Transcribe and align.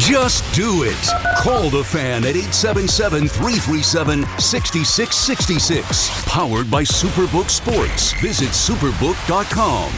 Just 0.00 0.42
do 0.54 0.84
it. 0.84 0.96
Call 1.36 1.68
the 1.68 1.84
fan 1.84 2.24
at 2.24 2.34
877 2.34 3.28
337 3.28 4.22
6666. 4.40 6.24
Powered 6.24 6.70
by 6.70 6.82
Superbook 6.82 7.50
Sports. 7.50 8.14
Visit 8.14 8.48
superbook.com. 8.48 9.92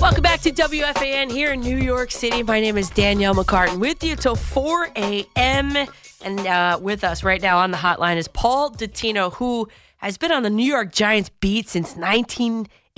Welcome 0.00 0.22
back 0.22 0.40
to 0.42 0.52
WFAN 0.52 1.28
here 1.28 1.52
in 1.52 1.60
New 1.60 1.78
York 1.78 2.12
City. 2.12 2.44
My 2.44 2.60
name 2.60 2.78
is 2.78 2.90
Danielle 2.90 3.34
McCartan 3.34 3.80
with 3.80 4.04
you 4.04 4.14
till 4.14 4.36
4 4.36 4.90
a.m. 4.94 5.76
And 6.24 6.46
uh, 6.46 6.78
with 6.80 7.02
us 7.02 7.24
right 7.24 7.42
now 7.42 7.58
on 7.58 7.72
the 7.72 7.76
hotline 7.76 8.18
is 8.18 8.28
Paul 8.28 8.70
Dottino, 8.70 9.32
who 9.32 9.68
has 9.96 10.16
been 10.16 10.30
on 10.30 10.44
the 10.44 10.50
New 10.50 10.64
York 10.64 10.92
Giants 10.92 11.30
beat 11.40 11.68
since 11.68 11.96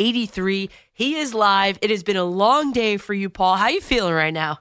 1983. 0.01 0.71
He 0.93 1.17
is 1.17 1.35
live. 1.35 1.79
It 1.83 1.91
has 1.91 2.03
been 2.03 2.17
a 2.17 2.25
long 2.25 2.73
day 2.73 2.97
for 2.97 3.13
you, 3.13 3.29
Paul. 3.29 3.57
How 3.57 3.69
you 3.69 3.83
feeling 3.83 4.15
right 4.15 4.33
now? 4.33 4.61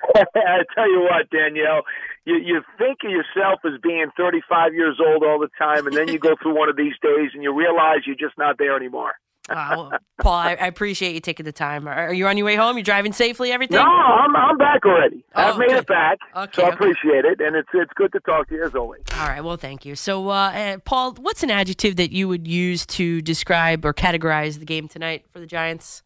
I 0.16 0.62
tell 0.74 0.90
you 0.90 1.00
what, 1.00 1.28
Danielle, 1.30 1.82
you, 2.24 2.36
you 2.36 2.62
think 2.78 2.98
of 3.04 3.10
yourself 3.10 3.60
as 3.66 3.78
being 3.82 4.06
35 4.16 4.72
years 4.72 4.98
old 4.98 5.22
all 5.22 5.38
the 5.38 5.50
time, 5.58 5.86
and 5.86 5.94
then 5.94 6.08
you 6.08 6.18
go 6.18 6.36
through 6.40 6.56
one 6.56 6.70
of 6.70 6.76
these 6.76 6.94
days 7.02 7.32
and 7.34 7.42
you 7.42 7.54
realize 7.54 8.06
you're 8.06 8.16
just 8.16 8.38
not 8.38 8.56
there 8.56 8.76
anymore. 8.76 9.12
Wow. 9.48 9.92
Paul, 10.20 10.34
I, 10.34 10.50
I, 10.60 10.66
appreciate 10.66 11.14
you 11.14 11.20
taking 11.20 11.44
the 11.44 11.52
time. 11.52 11.86
Are 11.88 12.12
you 12.12 12.26
on 12.26 12.36
your 12.36 12.44
way 12.44 12.56
home? 12.56 12.76
You're 12.76 12.82
driving 12.82 13.12
safely? 13.12 13.52
Everything? 13.52 13.76
No, 13.76 13.82
I'm 13.82 14.34
I'm 14.36 14.58
back 14.58 14.84
already. 14.84 15.24
Oh, 15.34 15.42
I've 15.42 15.58
made 15.58 15.68
good. 15.68 15.78
it 15.78 15.86
back, 15.86 16.18
Okay, 16.36 16.50
so 16.54 16.62
I 16.64 16.66
okay. 16.68 16.74
appreciate 16.74 17.24
it, 17.24 17.40
and 17.40 17.56
it's 17.56 17.68
it's 17.72 17.92
good 17.94 18.12
to 18.12 18.20
talk 18.20 18.48
to 18.48 18.54
you 18.56 18.64
as 18.64 18.74
always. 18.74 19.02
All 19.16 19.28
right. 19.28 19.42
Well, 19.42 19.56
thank 19.56 19.84
you. 19.84 19.94
So, 19.94 20.28
uh, 20.28 20.32
uh, 20.32 20.78
Paul, 20.84 21.14
what's 21.14 21.42
an 21.42 21.50
adjective 21.50 21.96
that 21.96 22.12
you 22.12 22.28
would 22.28 22.46
use 22.46 22.84
to 22.86 23.22
describe 23.22 23.84
or 23.84 23.94
categorize 23.94 24.58
the 24.58 24.66
game 24.66 24.88
tonight 24.88 25.24
for 25.32 25.38
the 25.40 25.46
Giants? 25.46 26.02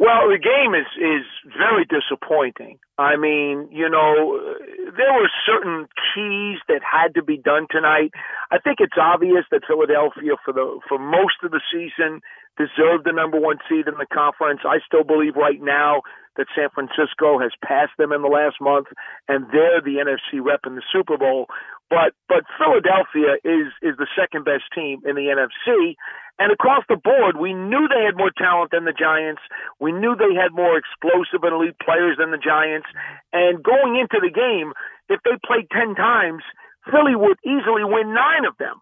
Well, 0.00 0.32
the 0.32 0.40
game 0.40 0.72
is 0.72 0.88
is 0.96 1.28
very 1.44 1.84
disappointing. 1.84 2.80
I 2.96 3.20
mean, 3.20 3.68
you 3.70 3.84
know, 3.84 4.40
there 4.96 5.12
were 5.12 5.28
certain 5.44 5.92
keys 5.92 6.56
that 6.72 6.80
had 6.80 7.12
to 7.20 7.22
be 7.22 7.36
done 7.36 7.66
tonight. 7.70 8.08
I 8.50 8.56
think 8.64 8.80
it's 8.80 8.96
obvious 8.96 9.44
that 9.52 9.68
Philadelphia, 9.68 10.40
for 10.42 10.56
the 10.56 10.80
for 10.88 10.98
most 10.98 11.44
of 11.44 11.50
the 11.50 11.60
season, 11.68 12.24
deserved 12.56 13.04
the 13.04 13.12
number 13.12 13.38
one 13.38 13.58
seed 13.68 13.88
in 13.92 14.00
the 14.00 14.08
conference. 14.08 14.60
I 14.64 14.80
still 14.88 15.04
believe 15.04 15.36
right 15.36 15.60
now 15.60 16.00
that 16.36 16.46
San 16.54 16.70
Francisco 16.70 17.38
has 17.38 17.52
passed 17.64 17.96
them 17.98 18.12
in 18.12 18.22
the 18.22 18.28
last 18.28 18.56
month, 18.60 18.88
and 19.28 19.46
they're 19.52 19.82
the 19.82 19.98
NFC 19.98 20.42
rep 20.44 20.60
in 20.66 20.76
the 20.76 20.86
Super 20.92 21.16
Bowl. 21.16 21.46
But 21.90 22.14
but 22.28 22.44
Philadelphia 22.58 23.42
is 23.42 23.74
is 23.82 23.98
the 23.98 24.06
second 24.14 24.44
best 24.44 24.64
team 24.74 25.02
in 25.04 25.16
the 25.16 25.26
NFC, 25.34 25.96
and 26.40 26.50
across 26.50 26.84
the 26.88 26.96
board, 26.96 27.36
we 27.36 27.52
knew 27.52 27.84
they 27.84 28.00
had 28.00 28.16
more 28.16 28.32
talent 28.32 28.72
than 28.72 28.88
the 28.88 28.96
Giants. 28.96 29.42
We 29.78 29.92
knew 29.92 30.16
they 30.16 30.32
had 30.32 30.56
more 30.56 30.80
explosive 30.80 31.44
and 31.44 31.52
elite 31.52 31.76
players 31.84 32.16
than 32.16 32.32
the 32.32 32.40
Giants. 32.40 32.88
And 33.36 33.62
going 33.62 34.00
into 34.00 34.24
the 34.24 34.32
game, 34.32 34.72
if 35.12 35.20
they 35.20 35.36
played 35.44 35.68
10 35.68 35.94
times, 36.00 36.40
Philly 36.88 37.12
would 37.12 37.36
easily 37.44 37.84
win 37.84 38.16
nine 38.16 38.48
of 38.48 38.56
them. 38.56 38.80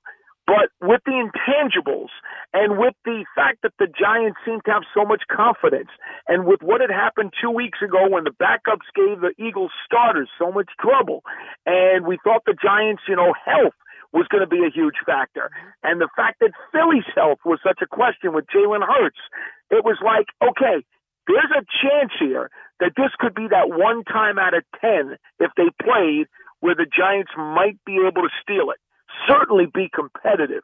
But 0.48 0.72
with 0.80 1.04
the 1.04 1.12
intangibles 1.12 2.08
and 2.54 2.80
with 2.80 2.96
the 3.04 3.26
fact 3.36 3.60
that 3.62 3.76
the 3.78 3.84
Giants 3.86 4.40
seem 4.48 4.64
to 4.64 4.72
have 4.72 4.88
so 4.96 5.04
much 5.04 5.20
confidence 5.28 5.92
and 6.26 6.48
with 6.48 6.62
what 6.64 6.80
had 6.80 6.88
happened 6.88 7.34
two 7.36 7.50
weeks 7.50 7.84
ago 7.84 8.08
when 8.08 8.24
the 8.24 8.32
backups 8.32 8.88
gave 8.96 9.20
the 9.20 9.36
Eagles 9.36 9.72
starters 9.84 10.30
so 10.40 10.50
much 10.50 10.72
trouble 10.80 11.20
and 11.66 12.06
we 12.06 12.16
thought 12.24 12.48
the 12.48 12.56
Giants, 12.56 13.02
you 13.06 13.14
know, 13.14 13.34
health 13.44 13.76
was 14.16 14.24
going 14.32 14.40
to 14.40 14.48
be 14.48 14.64
a 14.64 14.72
huge 14.72 14.96
factor. 15.04 15.50
And 15.84 16.00
the 16.00 16.08
fact 16.16 16.40
that 16.40 16.56
Philly's 16.72 17.04
health 17.14 17.44
was 17.44 17.60
such 17.60 17.84
a 17.84 17.86
question 17.86 18.32
with 18.32 18.46
Jalen 18.48 18.80
Hurts, 18.80 19.20
it 19.68 19.84
was 19.84 20.00
like, 20.00 20.32
okay, 20.40 20.80
there's 21.28 21.52
a 21.52 21.68
chance 21.84 22.12
here 22.18 22.48
that 22.80 22.96
this 22.96 23.12
could 23.20 23.34
be 23.34 23.48
that 23.52 23.68
one 23.68 24.02
time 24.04 24.38
out 24.38 24.56
of 24.56 24.64
10 24.80 25.20
if 25.40 25.50
they 25.60 25.68
played 25.76 26.24
where 26.60 26.74
the 26.74 26.88
Giants 26.88 27.32
might 27.36 27.76
be 27.84 28.00
able 28.00 28.24
to 28.24 28.32
steal 28.40 28.70
it. 28.72 28.80
Certainly 29.26 29.66
be 29.74 29.88
competitive. 29.92 30.62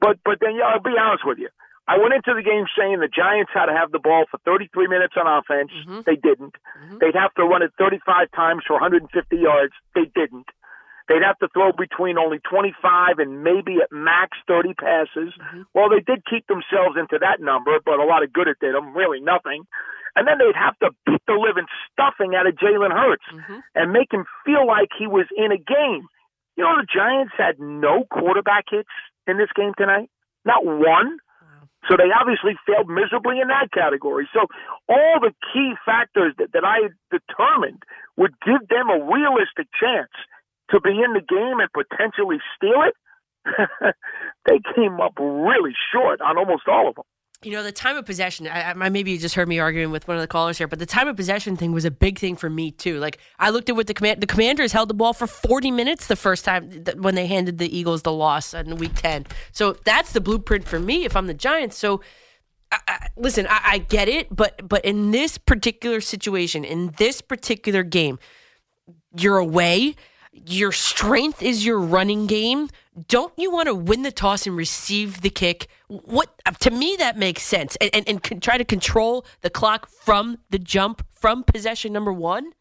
But, 0.00 0.18
but 0.24 0.38
then, 0.40 0.56
yeah, 0.56 0.66
I'll 0.74 0.82
be 0.82 0.94
honest 0.98 1.24
with 1.26 1.38
you. 1.38 1.48
I 1.88 1.96
went 1.96 2.12
into 2.12 2.34
the 2.36 2.42
game 2.44 2.66
saying 2.76 3.00
the 3.00 3.08
Giants 3.08 3.50
had 3.54 3.66
to 3.66 3.72
have 3.72 3.90
the 3.92 3.98
ball 3.98 4.26
for 4.30 4.36
33 4.44 4.88
minutes 4.88 5.14
on 5.16 5.24
offense. 5.26 5.72
Mhm. 5.88 6.04
They 6.04 6.16
didn't. 6.16 6.54
Mhm. 6.84 7.00
They'd 7.00 7.16
have 7.16 7.32
to 7.34 7.44
run 7.44 7.62
it 7.62 7.72
35 7.78 8.30
times 8.32 8.62
for 8.66 8.74
150 8.74 9.38
yards. 9.38 9.72
They 9.94 10.04
didn't. 10.04 10.46
They'd 11.08 11.22
have 11.24 11.38
to 11.38 11.48
throw 11.48 11.72
between 11.72 12.18
only 12.18 12.38
25 12.40 13.18
and 13.18 13.42
maybe 13.42 13.80
at 13.80 13.90
max 13.90 14.36
30 14.46 14.74
passes. 14.74 15.32
Mhm. 15.40 15.64
Well, 15.72 15.88
they 15.88 16.00
did 16.00 16.26
keep 16.26 16.46
themselves 16.46 16.98
into 16.98 17.18
that 17.20 17.40
number, 17.40 17.80
but 17.80 17.98
a 17.98 18.04
lot 18.04 18.22
of 18.22 18.34
good 18.34 18.48
it 18.48 18.58
did 18.60 18.74
them, 18.74 18.92
really 18.94 19.20
nothing. 19.20 19.64
And 20.14 20.28
then 20.28 20.36
they'd 20.36 20.54
have 20.56 20.78
to 20.80 20.90
beat 21.06 21.22
the 21.26 21.34
living 21.34 21.66
stuffing 21.90 22.34
out 22.34 22.46
of 22.46 22.54
Jalen 22.56 22.92
Hurts 22.92 23.24
Mhm. 23.32 23.62
and 23.74 23.92
make 23.94 24.12
him 24.12 24.26
feel 24.44 24.66
like 24.66 24.92
he 24.92 25.06
was 25.06 25.26
in 25.30 25.52
a 25.52 25.56
game. 25.56 26.06
You 26.58 26.64
know, 26.64 26.74
the 26.82 26.90
Giants 26.90 27.32
had 27.38 27.60
no 27.60 28.02
quarterback 28.10 28.64
hits 28.68 28.90
in 29.28 29.38
this 29.38 29.48
game 29.54 29.74
tonight, 29.78 30.10
not 30.44 30.66
one. 30.66 31.18
So 31.88 31.96
they 31.96 32.10
obviously 32.10 32.58
failed 32.66 32.90
miserably 32.90 33.38
in 33.38 33.46
that 33.46 33.70
category. 33.72 34.28
So 34.34 34.50
all 34.88 35.22
the 35.22 35.30
key 35.54 35.74
factors 35.86 36.34
that, 36.38 36.50
that 36.52 36.64
I 36.66 36.90
determined 37.14 37.84
would 38.16 38.34
give 38.44 38.66
them 38.66 38.90
a 38.90 38.98
realistic 38.98 39.70
chance 39.78 40.10
to 40.70 40.80
be 40.80 40.90
in 40.90 41.14
the 41.14 41.22
game 41.22 41.62
and 41.62 41.70
potentially 41.70 42.42
steal 42.56 42.82
it, 42.82 42.94
they 44.44 44.58
came 44.74 45.00
up 45.00 45.14
really 45.16 45.72
short 45.94 46.20
on 46.20 46.36
almost 46.36 46.66
all 46.66 46.88
of 46.88 46.96
them. 46.96 47.06
You 47.44 47.52
know, 47.52 47.62
the 47.62 47.70
time 47.70 47.96
of 47.96 48.04
possession, 48.04 48.48
I, 48.48 48.70
I, 48.70 48.88
maybe 48.88 49.12
you 49.12 49.18
just 49.18 49.36
heard 49.36 49.46
me 49.48 49.60
arguing 49.60 49.92
with 49.92 50.08
one 50.08 50.16
of 50.16 50.20
the 50.20 50.26
callers 50.26 50.58
here, 50.58 50.66
but 50.66 50.80
the 50.80 50.86
time 50.86 51.06
of 51.06 51.14
possession 51.14 51.56
thing 51.56 51.70
was 51.70 51.84
a 51.84 51.90
big 51.90 52.18
thing 52.18 52.34
for 52.34 52.50
me, 52.50 52.72
too. 52.72 52.98
Like, 52.98 53.18
I 53.38 53.50
looked 53.50 53.68
at 53.68 53.76
what 53.76 53.86
the 53.86 53.94
command, 53.94 54.20
the 54.20 54.26
commanders 54.26 54.72
held 54.72 54.90
the 54.90 54.94
ball 54.94 55.12
for 55.12 55.28
40 55.28 55.70
minutes 55.70 56.08
the 56.08 56.16
first 56.16 56.44
time 56.44 56.68
th- 56.68 56.96
when 56.96 57.14
they 57.14 57.28
handed 57.28 57.58
the 57.58 57.76
Eagles 57.78 58.02
the 58.02 58.12
loss 58.12 58.54
in 58.54 58.74
week 58.76 58.96
10. 58.96 59.26
So 59.52 59.76
that's 59.84 60.12
the 60.12 60.20
blueprint 60.20 60.66
for 60.66 60.80
me 60.80 61.04
if 61.04 61.14
I'm 61.14 61.28
the 61.28 61.34
Giants. 61.34 61.78
So, 61.78 62.00
I, 62.72 62.78
I, 62.88 63.08
listen, 63.16 63.46
I, 63.48 63.60
I 63.64 63.78
get 63.78 64.08
it, 64.08 64.34
but 64.34 64.68
but 64.68 64.84
in 64.84 65.10
this 65.10 65.38
particular 65.38 66.00
situation, 66.00 66.64
in 66.64 66.92
this 66.98 67.20
particular 67.20 67.82
game, 67.82 68.18
you're 69.16 69.38
away. 69.38 69.94
Your 70.32 70.72
strength 70.72 71.42
is 71.42 71.64
your 71.64 71.78
running 71.78 72.26
game. 72.26 72.68
Don't 73.06 73.32
you 73.36 73.50
want 73.50 73.66
to 73.66 73.74
win 73.74 74.02
the 74.02 74.10
toss 74.10 74.46
and 74.46 74.56
receive 74.56 75.20
the 75.20 75.30
kick? 75.30 75.68
What 75.88 76.30
to 76.60 76.70
me 76.70 76.96
that 76.98 77.16
makes 77.16 77.42
sense, 77.42 77.76
and 77.76 77.90
and, 77.94 78.08
and 78.08 78.22
con- 78.22 78.40
try 78.40 78.58
to 78.58 78.64
control 78.64 79.24
the 79.42 79.50
clock 79.50 79.88
from 79.88 80.38
the 80.50 80.58
jump 80.58 81.06
from 81.10 81.44
possession 81.44 81.92
number 81.92 82.12
one. 82.12 82.52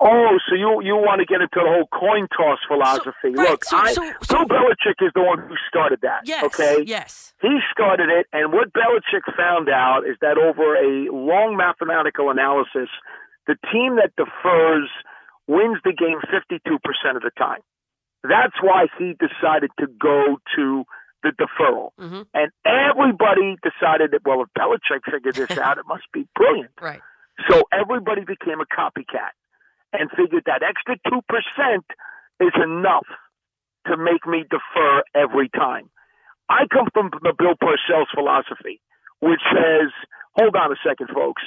Oh, 0.00 0.38
so 0.48 0.54
you 0.54 0.80
you 0.82 0.94
want 0.94 1.18
to 1.20 1.26
get 1.26 1.40
into 1.40 1.58
the 1.58 1.66
whole 1.66 1.88
coin 1.90 2.28
toss 2.36 2.58
philosophy? 2.68 3.34
right, 3.34 3.50
Look, 3.50 3.64
so- 3.64 3.76
I, 3.78 3.92
so- 3.92 4.12
so- 4.22 4.44
Bill 4.44 4.58
Belichick 4.58 4.98
is 5.04 5.10
the 5.14 5.22
one 5.22 5.38
who 5.40 5.54
started 5.68 6.00
that. 6.02 6.20
Yes. 6.24 6.44
Okay. 6.44 6.84
Yes. 6.86 7.34
He 7.42 7.58
started 7.72 8.08
it, 8.08 8.26
and 8.32 8.52
what 8.52 8.72
Belichick 8.72 9.24
found 9.36 9.68
out 9.68 10.02
is 10.06 10.16
that 10.20 10.38
over 10.38 10.76
a 10.76 11.10
long 11.12 11.56
mathematical 11.56 12.30
analysis, 12.30 12.88
the 13.46 13.56
team 13.72 13.96
that 13.96 14.14
defers 14.16 14.88
wins 15.48 15.78
the 15.82 15.92
game 15.92 16.20
52% 16.30 17.16
of 17.16 17.22
the 17.22 17.30
time. 17.38 17.60
That's 18.28 18.54
why 18.62 18.86
he 18.98 19.14
decided 19.18 19.70
to 19.80 19.86
go 19.86 20.38
to 20.56 20.84
the 21.22 21.32
deferral. 21.34 21.90
hmm 21.98 22.22
And 22.34 22.50
everybody 22.64 23.56
decided 23.62 24.12
that, 24.12 24.20
well, 24.24 24.42
if 24.42 24.48
Belichick 24.56 25.00
figured 25.10 25.34
this 25.34 25.58
out, 25.58 25.78
it 25.78 25.86
must 25.86 26.04
be 26.12 26.28
brilliant. 26.34 26.70
Right. 26.80 27.00
So 27.48 27.62
everybody 27.72 28.22
became 28.22 28.60
a 28.60 28.66
copycat 28.66 29.34
and 29.92 30.10
figured 30.10 30.44
that 30.46 30.62
extra 30.62 30.96
2% 31.06 31.20
is 32.40 32.52
enough 32.62 33.06
to 33.86 33.96
make 33.96 34.26
me 34.26 34.44
defer 34.44 35.02
every 35.14 35.48
time. 35.48 35.90
I 36.48 36.66
come 36.72 36.88
from 36.92 37.10
the 37.22 37.32
Bill 37.36 37.54
Parcells 37.62 38.06
philosophy, 38.14 38.80
which 39.20 39.40
says, 39.52 39.90
hold 40.36 40.56
on 40.56 40.72
a 40.72 40.76
second, 40.86 41.08
folks. 41.14 41.42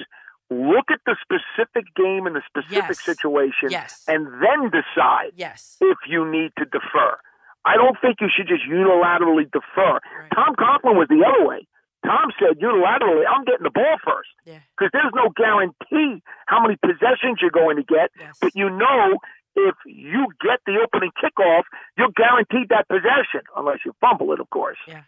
Look 0.52 0.92
at 0.92 1.00
the 1.08 1.16
specific 1.24 1.86
game 1.96 2.28
and 2.28 2.36
the 2.36 2.44
specific 2.46 3.00
Yes. 3.00 3.00
situation 3.08 3.72
Yes. 3.72 4.04
and 4.08 4.28
then 4.44 4.70
decide 4.70 5.32
Yes. 5.36 5.78
if 5.80 5.98
you 6.08 6.26
need 6.30 6.52
to 6.60 6.66
defer. 6.66 7.18
I 7.64 7.78
don't 7.78 7.98
think 8.02 8.20
you 8.20 8.28
should 8.30 8.48
just 8.48 8.66
unilaterally 8.68 9.50
defer. 9.50 9.94
Right. 10.04 10.32
Tom 10.36 10.56
Coughlin 10.58 10.96
was 10.98 11.08
the 11.08 11.24
other 11.24 11.46
way. 11.48 11.66
Tom 12.06 12.32
said 12.38 12.60
unilaterally, 12.60 13.24
I'm 13.30 13.46
getting 13.46 13.64
the 13.64 13.70
ball 13.72 13.98
first 14.04 14.30
Yeah. 14.46 14.60
because 14.76 14.90
there's 14.92 15.14
no 15.14 15.30
guarantee 15.30 16.22
how 16.48 16.60
many 16.60 16.76
possessions 16.84 17.40
you're 17.42 17.52
going 17.52 17.78
to 17.78 17.84
get, 17.84 18.12
Yes. 18.20 18.38
but 18.42 18.54
you 18.56 18.70
know 18.70 19.18
if 19.56 19.76
you 19.86 20.28
get 20.42 20.60
the 20.66 20.80
opening 20.82 21.12
kickoff, 21.22 21.64
you're 21.98 22.12
guaranteed 22.16 22.70
that 22.70 22.88
possession, 22.90 23.42
unless 23.56 23.86
you 23.86 23.94
fumble 24.02 24.34
it, 24.34 24.40
of 24.40 24.50
course. 24.50 24.80
Yeah. 24.88 25.04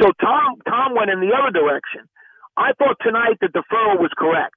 So 0.00 0.10
Tom 0.20 0.60
Tom 0.68 0.94
went 0.94 1.10
in 1.10 1.20
the 1.20 1.32
other 1.34 1.50
direction. 1.50 2.08
I 2.56 2.72
thought 2.74 2.96
tonight 3.00 3.38
the 3.40 3.48
deferral 3.48 3.98
was 4.00 4.10
correct 4.18 4.56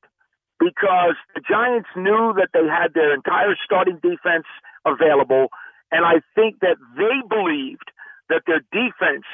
because 0.59 1.15
the 1.33 1.41
Giants 1.41 1.89
knew 1.95 2.33
that 2.37 2.49
they 2.53 2.65
had 2.67 2.93
their 2.93 3.13
entire 3.13 3.55
starting 3.63 3.99
defense 4.01 4.45
available, 4.85 5.47
and 5.91 6.05
I 6.05 6.21
think 6.33 6.59
that 6.61 6.77
they 6.97 7.17
believed 7.27 7.91
that 8.29 8.43
their 8.47 8.61
defense 8.71 9.25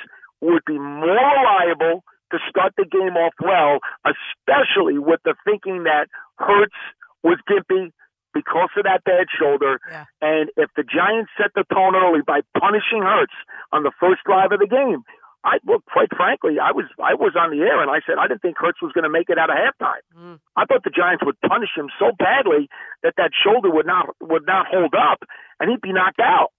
would 0.41 0.63
be 0.65 0.77
more 0.77 1.07
reliable 1.07 2.03
to 2.31 2.39
start 2.49 2.73
the 2.77 2.85
game 2.85 3.15
off 3.15 3.33
well, 3.39 3.79
especially 4.07 4.97
with 4.97 5.19
the 5.23 5.35
thinking 5.45 5.83
that 5.83 6.07
Hurts 6.37 6.75
was 7.23 7.37
gimpy 7.47 7.91
because 8.33 8.69
of 8.77 8.83
that 8.83 9.03
bad 9.03 9.27
shoulder. 9.37 9.79
Yeah. 9.89 10.05
And 10.21 10.49
if 10.55 10.69
the 10.75 10.83
Giants 10.83 11.31
set 11.37 11.51
the 11.53 11.65
tone 11.73 11.95
early 11.95 12.21
by 12.25 12.41
punishing 12.57 13.03
Hurts 13.03 13.35
on 13.71 13.83
the 13.83 13.91
first 13.99 14.23
drive 14.25 14.51
of 14.51 14.59
the 14.59 14.67
game, 14.67 15.03
I 15.43 15.57
well, 15.65 15.79
quite 15.85 16.09
frankly, 16.15 16.57
I 16.61 16.71
was 16.71 16.85
I 16.99 17.15
was 17.15 17.33
on 17.35 17.49
the 17.49 17.63
air 17.63 17.81
and 17.81 17.89
I 17.89 18.01
said 18.05 18.15
I 18.19 18.27
didn't 18.27 18.41
think 18.41 18.57
Hurts 18.57 18.81
was 18.81 18.91
going 18.91 19.03
to 19.03 19.09
make 19.09 19.29
it 19.29 19.37
out 19.37 19.49
of 19.49 19.57
halftime. 19.57 20.05
Mm. 20.17 20.39
I 20.55 20.65
thought 20.65 20.83
the 20.83 20.91
Giants 20.91 21.23
would 21.25 21.39
punish 21.41 21.69
him 21.75 21.89
so 21.97 22.11
badly 22.17 22.69
that 23.03 23.13
that 23.17 23.31
shoulder 23.33 23.69
would 23.71 23.87
not 23.87 24.15
would 24.21 24.45
not 24.45 24.67
hold 24.69 24.93
up 24.93 25.23
and 25.59 25.71
he'd 25.71 25.81
be 25.81 25.93
knocked 25.93 26.19
out. 26.19 26.49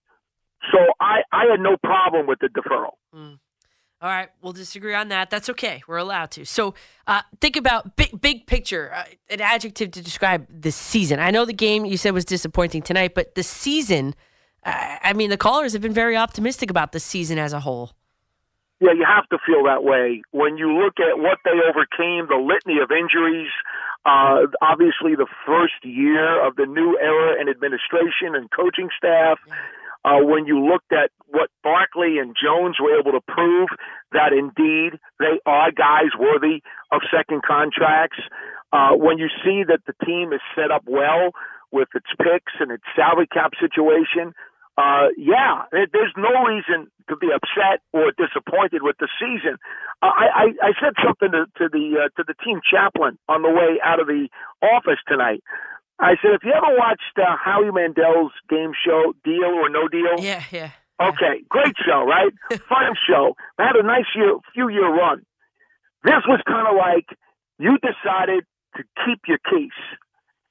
So 0.73 0.79
I 1.01 1.23
I 1.31 1.45
had 1.51 1.61
no 1.61 1.77
problem 1.77 2.27
with 2.27 2.41
the 2.41 2.49
deferral. 2.49 2.99
Mm. 3.15 3.39
All 4.03 4.09
right, 4.09 4.31
we'll 4.41 4.53
disagree 4.53 4.95
on 4.95 5.09
that. 5.09 5.31
That's 5.31 5.49
okay. 5.51 5.81
We're 5.87 5.99
allowed 5.99 6.33
to. 6.33 6.45
So, 6.45 6.75
uh, 7.07 7.23
think 7.41 7.55
about 7.57 7.95
big, 7.95 8.21
big 8.21 8.49
picture. 8.49 8.93
Uh, 8.93 9.05
an 9.31 9.41
adjective 9.41 9.93
to 9.93 10.03
describe 10.03 10.45
the 10.51 10.73
season. 10.73 11.21
I 11.21 11.31
know 11.31 11.45
the 11.45 11.53
game 11.53 11.85
you 11.85 11.97
said 11.97 12.13
was 12.13 12.25
disappointing 12.25 12.83
tonight, 12.83 13.15
but 13.15 13.37
the 13.37 13.45
season. 13.45 14.17
Uh, 14.65 14.97
I 15.03 15.13
mean, 15.13 15.31
the 15.31 15.37
callers 15.37 15.73
have 15.73 15.83
been 15.83 15.93
very 15.93 16.17
optimistic 16.17 16.69
about 16.69 16.91
the 16.91 16.99
season 16.99 17.39
as 17.39 17.53
a 17.53 17.61
whole. 17.61 17.93
Yeah, 18.83 18.99
you 18.99 19.07
have 19.07 19.29
to 19.31 19.39
feel 19.47 19.63
that 19.71 19.85
way 19.87 20.27
when 20.33 20.59
you 20.59 20.75
look 20.75 20.99
at 20.99 21.15
what 21.15 21.39
they 21.47 21.55
overcame, 21.55 22.27
the 22.27 22.35
litany 22.35 22.83
of 22.83 22.91
injuries. 22.91 23.55
Uh, 24.05 24.51
obviously, 24.61 25.15
the 25.15 25.31
first 25.47 25.79
year 25.85 26.43
of 26.45 26.57
the 26.57 26.67
new 26.67 26.99
era 26.99 27.41
in 27.41 27.49
administration 27.49 28.35
and 28.35 28.51
coaching 28.51 28.91
staff. 28.99 29.39
Uh, 30.05 30.19
when 30.19 30.47
you 30.47 30.59
looked 30.59 30.91
at 30.91 31.15
what 31.29 31.49
Barkley 31.63 32.19
and 32.19 32.35
Jones 32.35 32.75
were 32.83 32.99
able 32.99 33.13
to 33.13 33.23
prove 33.23 33.69
that 34.11 34.35
indeed 34.35 34.99
they 35.21 35.39
are 35.47 35.71
guys 35.71 36.11
worthy 36.19 36.59
of 36.91 37.03
second 37.07 37.43
contracts. 37.47 38.19
Uh, 38.73 38.99
when 38.99 39.19
you 39.19 39.29
see 39.47 39.63
that 39.63 39.87
the 39.87 39.95
team 40.05 40.33
is 40.33 40.41
set 40.59 40.73
up 40.73 40.83
well 40.91 41.31
with 41.71 41.87
its 41.95 42.11
picks 42.19 42.53
and 42.59 42.73
its 42.73 42.83
salary 42.97 43.29
cap 43.29 43.53
situation, 43.61 44.35
uh, 44.79 45.09
yeah, 45.19 45.65
there's 45.71 46.15
no 46.17 46.45
reason 46.45 46.91
to 47.09 47.17
be 47.17 47.29
upset 47.29 47.83
or 47.93 48.13
disappointed 48.17 48.83
with 48.83 48.97
the 48.99 49.09
season. 49.21 49.59
Uh, 50.01 50.07
I, 50.17 50.27
I, 50.35 50.69
I 50.69 50.73
said 50.81 50.95
something 51.05 51.31
to, 51.31 51.45
to 51.59 51.69
the 51.69 52.07
uh, 52.07 52.09
to 52.17 52.25
the 52.27 52.35
team 52.43 52.61
chaplain 52.65 53.19
on 53.29 53.43
the 53.43 53.51
way 53.51 53.79
out 53.85 54.01
of 54.01 54.07
the 54.07 54.29
office 54.63 55.01
tonight. 55.07 55.43
I 55.99 56.17
said, 56.23 56.33
if 56.33 56.43
you 56.43 56.53
ever 56.57 56.75
watched 56.77 57.15
uh, 57.19 57.37
Howie 57.37 57.71
Mandel's 57.71 58.33
game 58.49 58.73
show, 58.75 59.15
Deal 59.25 59.45
or 59.45 59.69
No 59.69 59.89
Deal, 59.89 60.19
Yeah, 60.19 60.43
yeah. 60.51 60.71
Okay, 61.01 61.43
great 61.49 61.75
show, 61.85 62.05
right? 62.05 62.33
Fun 62.69 62.95
show. 63.09 63.35
Had 63.59 63.77
a 63.77 63.83
nice 63.83 64.07
year, 64.15 64.37
few 64.55 64.69
year 64.69 64.89
run. 64.89 65.23
This 66.05 66.23
was 66.27 66.41
kind 66.47 66.67
of 66.67 66.77
like 66.77 67.07
you 67.59 67.79
decided 67.79 68.45
to 68.77 68.83
keep 69.05 69.21
your 69.29 69.39
case, 69.39 69.79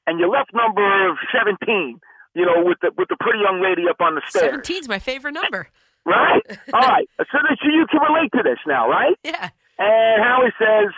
and 0.06 0.20
you 0.20 0.30
left 0.30 0.54
number 0.54 1.18
seventeen. 1.34 2.00
You 2.34 2.46
know, 2.46 2.64
with 2.64 2.78
the 2.82 2.92
with 2.98 3.10
the 3.10 3.18
pretty 3.20 3.40
young 3.40 3.62
lady 3.62 3.84
up 3.90 4.00
on 4.00 4.16
the 4.16 4.22
stairs, 4.28 4.46
Seventeen's 4.46 4.88
my 4.88 5.00
favorite 5.00 5.34
number. 5.34 5.68
right? 6.06 6.42
All 6.74 6.80
right. 6.80 7.10
So 7.20 7.38
that 7.44 7.58
you 7.64 7.72
you 7.72 7.86
can 7.88 8.00
relate 8.02 8.32
to 8.34 8.44
this 8.44 8.60
now, 8.66 8.90
right? 8.90 9.18
Yeah. 9.24 9.50
And 9.78 10.24
Howie 10.24 10.54
says, 10.58 10.94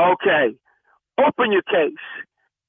"Okay, 0.00 0.54
open 1.18 1.52
your 1.52 1.62
case." 1.62 2.00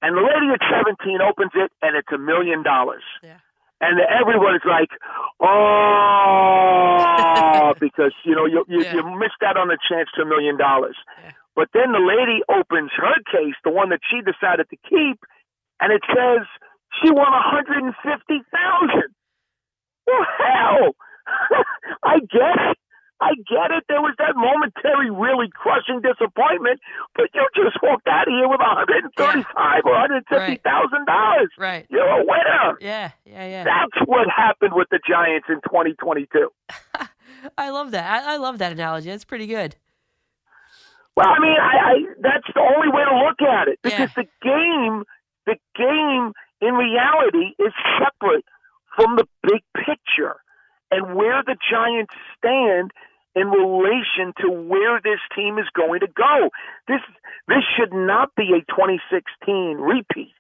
And 0.02 0.16
the 0.18 0.22
lady 0.22 0.52
at 0.54 0.60
17 0.70 1.20
opens 1.22 1.52
it, 1.56 1.72
and 1.82 1.96
it's 1.96 2.12
a 2.12 2.18
million 2.20 2.62
dollars. 2.64 3.02
Yeah. 3.24 3.38
And 3.82 4.00
everyone's 4.02 4.62
like, 4.66 4.90
"Oh," 6.36 7.74
because 7.80 8.14
you 8.24 8.36
know 8.36 8.46
you 8.46 8.66
you, 8.68 8.82
Yeah. 8.84 8.96
you 8.96 9.04
missed 9.18 9.42
out 9.46 9.58
on 9.58 9.68
the 9.70 9.78
chance 9.90 10.10
to 10.16 10.22
a 10.24 10.26
million 10.26 10.58
dollars. 10.58 10.98
Yeah. 11.24 11.32
But 11.56 11.70
then 11.74 11.92
the 11.94 12.00
lady 12.00 12.42
opens 12.50 12.92
her 12.98 13.16
case, 13.32 13.56
the 13.64 13.72
one 13.72 13.90
that 13.90 14.02
she 14.10 14.20
decided 14.22 14.70
to 14.70 14.76
keep, 14.90 15.24
and 15.80 15.92
it 15.94 16.02
says 16.08 16.46
she 17.02 17.12
won 17.12 17.32
150 17.32 17.94
thousand. 18.52 19.10
Well, 20.08 20.26
hell, 20.38 20.96
I 22.04 22.20
get 22.20 22.56
it. 22.70 22.78
I 23.22 23.32
get 23.48 23.72
it. 23.72 23.86
There 23.88 24.02
was 24.02 24.14
that 24.20 24.36
momentary, 24.36 25.10
really 25.10 25.48
crushing 25.54 26.02
disappointment, 26.02 26.82
but 27.16 27.30
you 27.34 27.48
just 27.56 27.78
walked 27.82 28.08
out 28.08 28.28
of 28.28 28.34
here 28.34 28.48
with 28.48 28.60
135 28.60 29.82
or 29.86 29.92
150 29.92 30.62
thousand 30.64 31.06
dollars. 31.08 31.50
Right. 31.58 31.86
You're 31.90 32.06
a 32.06 32.20
winner. 32.26 32.78
Yeah, 32.82 33.12
yeah, 33.26 33.48
yeah. 33.48 33.64
That's 33.64 34.06
what 34.08 34.28
happened 34.30 34.74
with 34.76 34.90
the 34.92 35.00
Giants 35.08 35.48
in 35.50 35.62
2022. 35.64 36.50
I 37.58 37.70
love 37.70 37.92
that. 37.92 38.06
I, 38.26 38.34
I 38.34 38.38
love 38.38 38.58
that 38.60 38.74
analogy. 38.74 39.10
That's 39.10 39.24
pretty 39.26 39.48
good. 39.48 39.76
Well, 41.16 41.28
I 41.30 41.40
mean, 41.40 41.56
I, 41.58 41.78
I 41.78 41.94
that's 42.20 42.48
the 42.54 42.60
only 42.60 42.90
way 42.92 43.04
to 43.06 43.16
look 43.16 43.42
at 43.42 43.70
it 43.70 43.80
because 43.82 44.12
Yeah. 44.14 44.24
the 44.24 44.28
game, 44.44 45.04
the 45.46 45.56
game 45.78 46.34
in 46.66 46.74
reality 46.74 47.54
is 47.60 47.74
separate 48.02 48.46
from 48.96 49.16
the 49.16 49.28
big 49.44 49.62
picture 49.76 50.42
and 50.92 51.16
where 51.16 51.44
the 51.44 51.58
Giants 51.70 52.14
stand 52.38 52.92
in 53.36 53.50
relation 53.50 54.34
to 54.40 54.50
where 54.50 55.02
this 55.04 55.20
team 55.36 55.60
is 55.60 55.68
going 55.76 56.00
to 56.00 56.08
go. 56.08 56.50
This 56.88 57.02
this 57.48 57.64
should 57.78 57.94
not 57.94 58.34
be 58.36 58.56
a 58.56 58.64
2016 58.72 59.78
repeat 59.78 60.34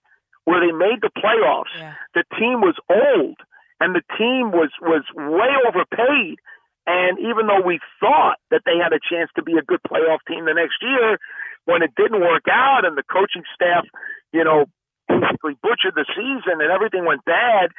where 0.45 0.61
they 0.61 0.71
made 0.71 1.01
the 1.01 1.11
playoffs. 1.11 1.75
Yeah. 1.75 1.93
The 2.13 2.23
team 2.39 2.61
was 2.61 2.75
old 2.89 3.37
and 3.79 3.93
the 3.93 4.05
team 4.17 4.51
was 4.51 4.71
was 4.81 5.03
way 5.13 5.51
overpaid. 5.67 6.39
And 6.87 7.17
even 7.19 7.47
though 7.47 7.65
we 7.65 7.79
thought 7.99 8.37
that 8.51 8.61
they 8.65 8.77
had 8.77 8.93
a 8.93 9.01
chance 9.01 9.29
to 9.35 9.43
be 9.43 9.57
a 9.57 9.65
good 9.65 9.81
playoff 9.83 10.19
team 10.27 10.45
the 10.45 10.53
next 10.53 10.77
year, 10.81 11.17
when 11.65 11.81
it 11.81 11.91
didn't 11.97 12.21
work 12.21 12.45
out 12.49 12.85
and 12.85 12.95
the 12.95 13.03
coaching 13.11 13.43
staff, 13.53 13.85
you 14.31 14.43
know, 14.43 14.65
basically 15.07 15.57
butchered 15.61 15.95
the 15.95 16.05
season 16.15 16.61
and 16.61 16.71
everything 16.71 17.05
went 17.05 17.25
bad, 17.25 17.69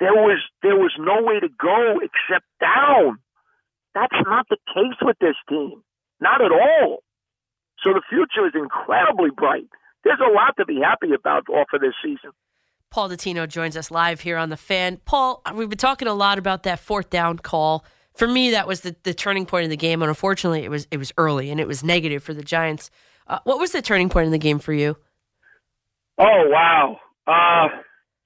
there 0.00 0.14
was 0.14 0.38
there 0.62 0.76
was 0.76 0.92
no 0.98 1.22
way 1.22 1.40
to 1.40 1.48
go 1.48 2.00
except 2.02 2.44
down. 2.60 3.18
That's 3.94 4.20
not 4.26 4.46
the 4.50 4.58
case 4.74 4.98
with 5.00 5.16
this 5.20 5.36
team. 5.48 5.82
Not 6.20 6.42
at 6.42 6.52
all. 6.52 7.02
So 7.82 7.92
the 7.92 8.02
future 8.08 8.46
is 8.46 8.52
incredibly 8.54 9.30
bright. 9.30 9.68
There's 10.04 10.20
a 10.20 10.32
lot 10.32 10.56
to 10.58 10.64
be 10.64 10.80
happy 10.80 11.12
about 11.14 11.48
off 11.48 11.68
of 11.72 11.80
this 11.80 11.94
season. 12.02 12.30
Paul 12.90 13.10
Dottino 13.10 13.48
joins 13.48 13.76
us 13.76 13.90
live 13.90 14.20
here 14.20 14.36
on 14.36 14.48
the 14.48 14.56
fan. 14.56 15.00
Paul, 15.04 15.42
we've 15.54 15.68
been 15.68 15.78
talking 15.78 16.08
a 16.08 16.14
lot 16.14 16.38
about 16.38 16.62
that 16.62 16.78
fourth 16.78 17.10
down 17.10 17.38
call. 17.38 17.84
For 18.14 18.26
me, 18.26 18.52
that 18.52 18.66
was 18.66 18.80
the, 18.80 18.96
the 19.02 19.12
turning 19.12 19.44
point 19.44 19.64
in 19.64 19.70
the 19.70 19.76
game, 19.76 20.00
and 20.00 20.08
unfortunately, 20.08 20.62
it 20.62 20.70
was 20.70 20.86
it 20.90 20.96
was 20.96 21.12
early 21.18 21.50
and 21.50 21.60
it 21.60 21.66
was 21.66 21.84
negative 21.84 22.22
for 22.22 22.32
the 22.32 22.42
Giants. 22.42 22.90
Uh, 23.26 23.40
what 23.44 23.58
was 23.58 23.72
the 23.72 23.82
turning 23.82 24.08
point 24.08 24.26
in 24.26 24.32
the 24.32 24.38
game 24.38 24.58
for 24.58 24.72
you? 24.72 24.96
Oh 26.18 26.44
wow. 26.48 26.98
Uh 27.26 27.68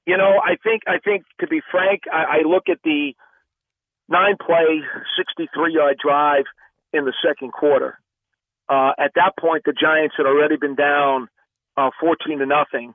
you 0.06 0.16
know, 0.16 0.40
I 0.42 0.56
think 0.62 0.82
I 0.86 0.98
think 0.98 1.24
to 1.40 1.46
be 1.46 1.60
frank, 1.70 2.02
I, 2.12 2.40
I 2.40 2.48
look 2.48 2.64
at 2.68 2.78
the 2.84 3.14
nine 4.08 4.36
play, 4.40 4.82
sixty 5.16 5.48
three 5.54 5.74
yard 5.74 5.96
drive 6.02 6.44
in 6.92 7.04
the 7.04 7.14
second 7.26 7.52
quarter. 7.52 7.98
Uh 8.68 8.92
at 8.98 9.12
that 9.14 9.32
point 9.38 9.62
the 9.64 9.72
Giants 9.72 10.14
had 10.16 10.26
already 10.26 10.56
been 10.56 10.74
down 10.74 11.28
uh 11.76 11.90
fourteen 12.00 12.38
to 12.38 12.46
nothing. 12.46 12.94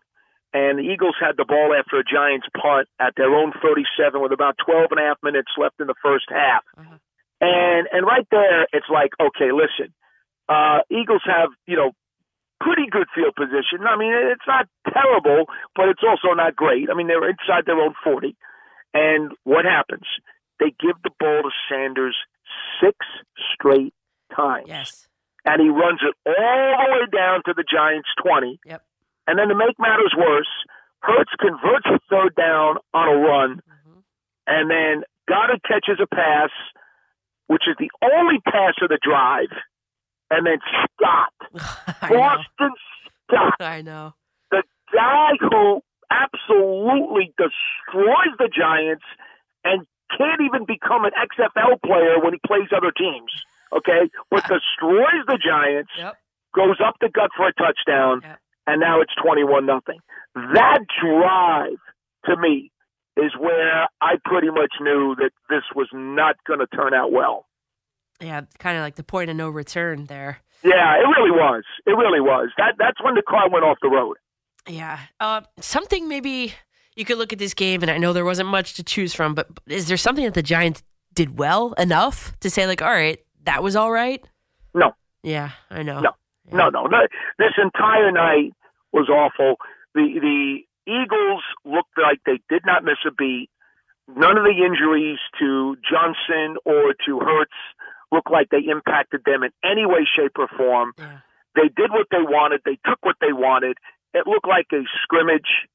And 0.54 0.80
the 0.80 0.84
Eagles 0.84 1.16
had 1.20 1.36
the 1.36 1.44
ball 1.44 1.75
after 1.78 2.00
a 2.00 2.04
Giants 2.04 2.48
punt 2.56 2.88
at 2.98 3.12
their 3.18 3.36
own 3.36 3.52
37 3.62 4.22
with 4.22 4.32
about 4.32 4.56
12 4.66 4.88
and 4.92 5.00
a 5.02 5.04
half 5.04 5.18
minutes 5.22 5.52
left 5.60 5.82
in 5.82 5.88
the 5.88 6.00
first 6.02 6.28
half. 6.30 6.64
Uh-huh. 6.78 6.96
And 7.42 7.88
and 7.92 8.06
right 8.06 8.25
there, 8.32 8.64
it's 8.72 8.88
like, 8.90 9.12
okay, 9.20 9.52
listen, 9.52 9.94
uh, 10.48 10.80
Eagles 10.90 11.24
have 11.25 11.50
you 11.68 11.75
know 11.75 11.92
pretty 12.62 12.88
good 12.90 13.08
field 13.14 13.36
position. 13.36 13.86
I 13.88 13.98
mean, 13.98 14.14
it's 14.14 14.48
not 14.48 14.68
terrible, 14.92 15.46
but 15.76 15.90
it's 15.90 16.04
also 16.08 16.34
not 16.34 16.56
great. 16.56 16.90
I 16.90 16.94
mean, 16.96 17.08
they're 17.08 17.30
inside 17.30 17.66
their 17.66 17.80
own 17.80 17.94
40. 18.04 18.36
And 18.94 19.32
what 19.44 19.66
happens? 19.66 20.06
They 20.60 20.74
give 20.80 20.96
the 21.04 21.12
ball 21.20 21.44
to 21.44 21.50
Sanders 21.70 22.16
six 22.82 22.96
straight 23.54 23.94
times. 24.36 24.68
Yes. 24.68 25.08
And 25.46 25.62
he 25.62 25.70
runs 25.70 26.00
it 26.02 26.16
all 26.26 26.34
the 26.34 26.92
way 26.92 27.06
down 27.12 27.42
to 27.46 27.54
the 27.54 27.64
Giants' 27.70 28.10
20. 28.24 28.60
Yep. 28.66 28.82
And 29.28 29.38
then 29.38 29.50
to 29.50 29.56
make 29.56 29.78
matters 29.80 30.14
worse, 30.18 30.50
Hurts 31.02 31.32
converts 31.40 31.86
a 31.86 32.00
third 32.10 32.34
down 32.36 32.78
on 32.94 33.08
a 33.08 33.16
run, 33.16 33.62
Mhm. 33.62 34.04
and 34.48 34.72
then 34.72 35.04
Goedert 35.28 35.62
catches 35.62 36.00
a 36.00 36.08
pass, 36.08 36.50
which 37.46 37.68
is 37.68 37.76
the 37.78 37.92
only 38.02 38.40
pass 38.40 38.74
of 38.82 38.90
the 38.90 38.98
drive, 38.98 39.52
and 40.36 40.46
then 40.46 40.58
Scott. 41.00 41.34
Boston 42.01 42.72
Scott, 43.27 43.54
I 43.62 43.82
know. 43.82 44.13
the 44.51 44.63
guy 44.94 45.32
who 45.39 45.82
absolutely 46.12 47.34
destroys 47.38 48.34
the 48.38 48.50
Giants 48.54 49.04
and 49.63 49.86
can't 50.18 50.42
even 50.42 50.65
become 50.65 51.06
an 51.06 51.12
XFL 51.18 51.82
player 51.84 52.20
when 52.22 52.34
he 52.34 52.39
plays 52.46 52.70
other 52.75 52.92
teams. 52.92 53.32
Okay, 53.74 54.10
but 54.30 54.42
destroys 54.48 55.24
the 55.27 55.39
Giants, 55.44 55.92
Yep. 55.98 56.13
goes 56.56 56.77
up 56.86 56.96
the 57.01 57.10
gut 57.10 57.32
for 57.36 57.48
a 57.48 57.54
touchdown, 57.54 58.22
Yep. 58.24 58.39
and 58.68 58.80
now 58.82 59.01
it's 59.01 59.13
twenty-one 59.22 59.65
nothing. 59.65 60.00
That 60.36 60.80
drive 61.01 61.80
to 62.25 62.38
me 62.38 62.72
is 63.18 63.32
where 63.39 63.88
I 64.01 64.15
pretty 64.25 64.50
much 64.50 64.74
knew 64.82 65.15
that 65.15 65.32
this 65.50 65.63
was 65.75 65.88
not 65.94 66.36
going 66.46 66.60
to 66.60 66.68
turn 66.68 66.94
out 66.94 67.12
well. 67.12 67.48
Yeah, 68.22 68.42
kind 68.60 68.78
of 68.78 68.84
like 68.84 68.96
the 68.96 69.04
point 69.04 69.30
of 69.30 69.36
no 69.36 69.50
return 69.50 70.06
there. 70.06 70.40
Yeah, 70.64 70.96
it 70.96 71.06
really 71.06 71.32
was. 71.32 71.64
It 71.86 71.92
really 71.92 72.22
was. 72.22 72.50
That 72.58 72.76
that's 72.80 73.04
when 73.04 73.16
the 73.16 73.22
car 73.22 73.50
went 73.50 73.66
off 73.66 73.78
the 73.82 73.90
road. 73.90 74.18
Yeah. 74.68 75.00
Uh, 75.20 75.42
something 75.60 76.08
maybe 76.08 76.54
you 76.96 77.06
could 77.06 77.18
look 77.18 77.34
at 77.34 77.40
this 77.40 77.54
game, 77.54 77.82
and 77.82 77.92
I 77.92 77.98
know 77.98 78.14
there 78.14 78.26
wasn't 78.26 78.50
much 78.50 78.74
to 78.76 78.84
choose 78.84 79.14
from, 79.14 79.36
but 79.36 79.48
is 79.68 79.88
there 79.88 79.98
something 79.98 80.24
that 80.26 80.34
the 80.34 80.42
Giants 80.44 80.82
did 81.14 81.38
well 81.38 81.74
enough 81.74 82.34
to 82.40 82.50
say, 82.50 82.66
like, 82.68 82.82
all 82.82 82.92
right, 82.92 83.20
that 83.44 83.62
was 83.62 83.76
all 83.76 83.92
right? 83.92 84.26
No. 84.74 84.94
Yeah, 85.24 85.52
I 85.70 85.84
know. 85.84 86.00
No. 86.00 86.12
Yeah. 86.48 86.58
No, 86.58 86.70
no, 86.70 86.86
no. 86.86 87.00
This 87.38 87.54
entire 87.62 88.12
night 88.12 88.54
was 88.94 89.10
awful. 89.10 89.56
The 89.94 90.20
the 90.22 90.92
Eagles 90.92 91.44
looked 91.66 91.98
like 91.98 92.20
they 92.26 92.40
did 92.50 92.64
not 92.66 92.84
miss 92.84 92.98
a 93.08 93.12
beat. 93.12 93.50
None 94.08 94.38
of 94.38 94.44
the 94.44 94.64
injuries 94.64 95.18
to 95.40 95.76
Johnson 95.78 96.58
or 96.64 96.94
to 97.08 97.20
Hurts 97.20 97.52
looked 98.12 98.32
like 98.32 98.50
they 98.50 98.70
impacted 98.70 99.22
them 99.26 99.44
in 99.44 99.52
any 99.64 99.86
way, 99.86 100.08
shape, 100.16 100.34
or 100.38 100.48
form. 100.58 100.94
Yeah. 100.98 101.20
They 101.56 101.70
did 101.70 101.92
what 101.92 102.08
they 102.12 102.22
wanted. 102.22 102.62
They 102.66 102.78
took 102.86 103.00
what 103.02 103.16
they 103.22 103.32
wanted. 103.32 103.78
It 104.14 104.28
looked 104.28 104.48
like 104.48 104.68
a 104.74 104.84
scrimmage. 105.04 105.68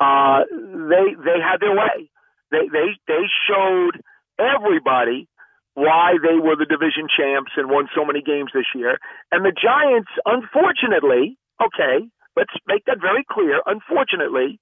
Uh, 0.00 0.44
they 0.50 1.14
they 1.16 1.38
had 1.40 1.60
their 1.60 1.74
way. 1.74 2.10
They 2.50 2.68
they 2.72 2.96
they 3.06 3.24
showed 3.48 4.00
everybody 4.38 5.28
why 5.74 6.14
they 6.22 6.38
were 6.40 6.56
the 6.56 6.64
division 6.64 7.06
champs 7.08 7.52
and 7.56 7.68
won 7.70 7.88
so 7.94 8.04
many 8.04 8.22
games 8.22 8.50
this 8.54 8.64
year. 8.74 8.98
And 9.30 9.44
the 9.44 9.52
Giants, 9.52 10.08
unfortunately, 10.24 11.36
okay, 11.60 12.08
let's 12.34 12.52
make 12.66 12.84
that 12.86 13.00
very 13.00 13.24
clear. 13.30 13.60
Unfortunately, 13.66 14.58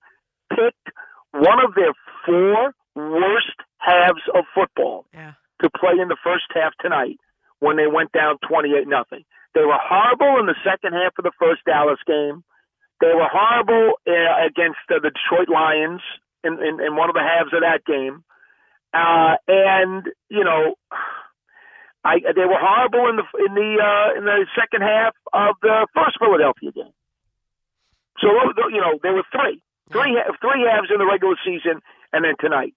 picked 0.50 0.90
one 1.32 1.64
of 1.64 1.74
their 1.74 1.94
four 2.26 2.74
worst 2.96 3.58
halves 3.78 4.22
of 4.34 4.44
football 4.54 5.06
Yeah. 5.12 5.32
To 5.64 5.70
play 5.72 5.96
in 5.96 6.08
the 6.08 6.20
first 6.22 6.44
half 6.52 6.76
tonight 6.80 7.16
when 7.58 7.76
they 7.76 7.88
went 7.88 8.12
down 8.12 8.36
28 8.46 8.86
nothing. 8.86 9.24
They 9.54 9.64
were 9.64 9.80
horrible 9.80 10.38
in 10.38 10.46
the 10.46 10.58
second 10.60 10.92
half 10.92 11.16
of 11.16 11.24
the 11.24 11.32
first 11.40 11.64
Dallas 11.64 12.00
game. 12.06 12.44
They 13.00 13.14
were 13.16 13.30
horrible 13.30 13.96
uh, 14.06 14.44
against 14.44 14.84
uh, 14.92 15.00
the 15.00 15.10
Detroit 15.10 15.48
Lions 15.48 16.02
in, 16.44 16.60
in, 16.60 16.80
in 16.84 16.96
one 16.96 17.08
of 17.08 17.16
the 17.16 17.24
halves 17.24 17.54
of 17.56 17.64
that 17.64 17.84
game. 17.88 18.22
Uh, 18.92 19.40
and 19.48 20.04
you 20.28 20.44
know, 20.44 20.76
I 22.04 22.20
they 22.20 22.44
were 22.44 22.60
horrible 22.60 23.08
in 23.08 23.16
the 23.16 23.26
in 23.48 23.54
the 23.54 23.70
uh, 23.80 24.18
in 24.18 24.24
the 24.24 24.44
second 24.52 24.82
half 24.82 25.16
of 25.32 25.56
the 25.62 25.88
first 25.96 26.20
Philadelphia 26.20 26.70
game. 26.70 26.94
So 28.20 28.28
you 28.70 28.80
know, 28.80 29.00
there 29.02 29.14
were 29.14 29.24
three, 29.32 29.62
three, 29.90 30.12
three 30.40 30.62
halves 30.68 30.92
in 30.92 30.98
the 30.98 31.06
regular 31.06 31.34
season, 31.44 31.80
and 32.12 32.24
then 32.24 32.34
tonight, 32.38 32.74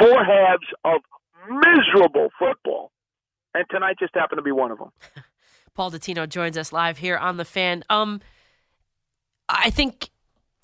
four 0.00 0.24
halves 0.24 0.66
of 0.84 1.02
miserable 1.48 2.28
football, 2.38 2.92
and 3.54 3.64
tonight 3.70 3.96
just 3.98 4.14
happened 4.14 4.38
to 4.38 4.42
be 4.42 4.52
one 4.52 4.70
of 4.70 4.78
them. 4.78 4.90
Paul 5.74 5.90
Dottino 5.90 6.28
joins 6.28 6.58
us 6.58 6.72
live 6.72 6.98
here 6.98 7.16
on 7.16 7.38
the 7.38 7.44
fan. 7.44 7.82
Um, 7.88 8.20
I 9.48 9.70
think 9.70 10.10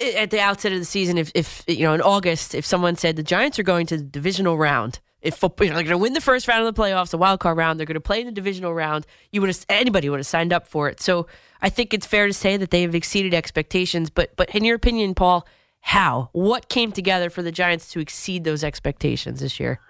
at 0.01 0.31
the 0.31 0.41
outset 0.41 0.73
of 0.73 0.79
the 0.79 0.85
season, 0.85 1.19
if, 1.19 1.33
if 1.35 1.65
you 1.67 1.85
know 1.85 1.95
in 1.95 2.03
August, 2.03 2.55
if 2.55 2.65
someone 2.65 2.97
said 2.97 3.17
the 3.17 3.23
Giants 3.23 3.59
are 3.59 3.65
going 3.65 3.87
to 3.87 3.97
the 3.97 4.03
divisional 4.03 4.59
round, 4.59 5.01
if 5.21 5.35
football, 5.35 5.65
you 5.65 5.71
know, 5.71 5.77
they're 5.77 5.85
going 5.85 5.99
to 5.99 6.03
win 6.03 6.13
the 6.13 6.21
first 6.21 6.47
round 6.47 6.67
of 6.67 6.75
the 6.75 6.81
playoffs, 6.81 7.11
the 7.11 7.19
wild 7.19 7.41
card 7.41 7.57
round, 7.57 7.79
they're 7.79 7.87
going 7.87 7.95
to 7.95 8.01
play 8.01 8.21
in 8.21 8.27
the 8.27 8.33
divisional 8.33 8.73
round, 8.73 9.07
you 9.33 9.41
would 9.41 9.59
anybody 9.69 10.09
would 10.09 10.21
have 10.21 10.27
signed 10.27 10.53
up 10.53 10.69
for 10.69 10.89
it. 10.89 11.01
So 11.01 11.27
I 11.61 11.69
think 11.71 11.93
it's 11.93 12.07
fair 12.07 12.27
to 12.27 12.33
say 12.33 12.57
that 12.57 12.71
they 12.71 12.83
have 12.83 12.95
exceeded 12.95 13.35
expectations. 13.35 14.11
But 14.11 14.37
but 14.37 14.55
in 14.55 14.65
your 14.65 14.77
opinion, 14.77 15.15
Paul, 15.15 15.47
how 15.81 16.31
what 16.33 16.69
came 16.69 16.93
together 16.93 17.31
for 17.31 17.43
the 17.43 17.53
Giants 17.53 17.91
to 17.93 18.01
exceed 18.01 18.45
those 18.45 18.63
expectations 18.63 19.41
this 19.41 19.59
year? 19.59 19.81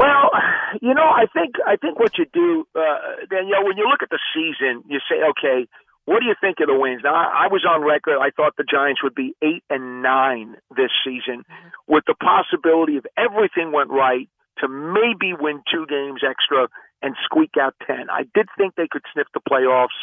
Well, 0.00 0.32
you 0.80 0.94
know, 0.94 1.04
I 1.04 1.26
think 1.28 1.60
I 1.66 1.76
think 1.76 1.98
what 1.98 2.16
you 2.16 2.24
do, 2.32 2.64
uh, 2.74 3.28
Danielle, 3.28 3.68
when 3.68 3.76
you 3.76 3.84
look 3.84 4.00
at 4.00 4.08
the 4.08 4.22
season, 4.32 4.82
you 4.88 4.98
say, 5.04 5.20
okay, 5.36 5.68
what 6.06 6.20
do 6.20 6.26
you 6.26 6.34
think 6.40 6.56
of 6.60 6.68
the 6.68 6.78
wins? 6.78 7.02
Now, 7.04 7.12
I, 7.12 7.44
I 7.44 7.46
was 7.52 7.66
on 7.68 7.84
record. 7.84 8.16
I 8.16 8.30
thought 8.30 8.56
the 8.56 8.64
Giants 8.64 9.02
would 9.02 9.14
be 9.14 9.36
eight 9.42 9.62
and 9.68 10.00
nine 10.00 10.56
this 10.74 10.88
season, 11.04 11.44
with 11.86 12.04
the 12.06 12.14
possibility 12.16 12.96
if 12.96 13.04
everything 13.18 13.72
went 13.72 13.90
right 13.90 14.26
to 14.64 14.68
maybe 14.68 15.36
win 15.36 15.60
two 15.70 15.84
games 15.84 16.24
extra 16.24 16.68
and 17.02 17.14
squeak 17.28 17.60
out 17.60 17.74
ten. 17.86 18.08
I 18.08 18.24
did 18.32 18.48
think 18.56 18.76
they 18.76 18.88
could 18.90 19.02
sniff 19.12 19.28
the 19.34 19.44
playoffs, 19.44 20.00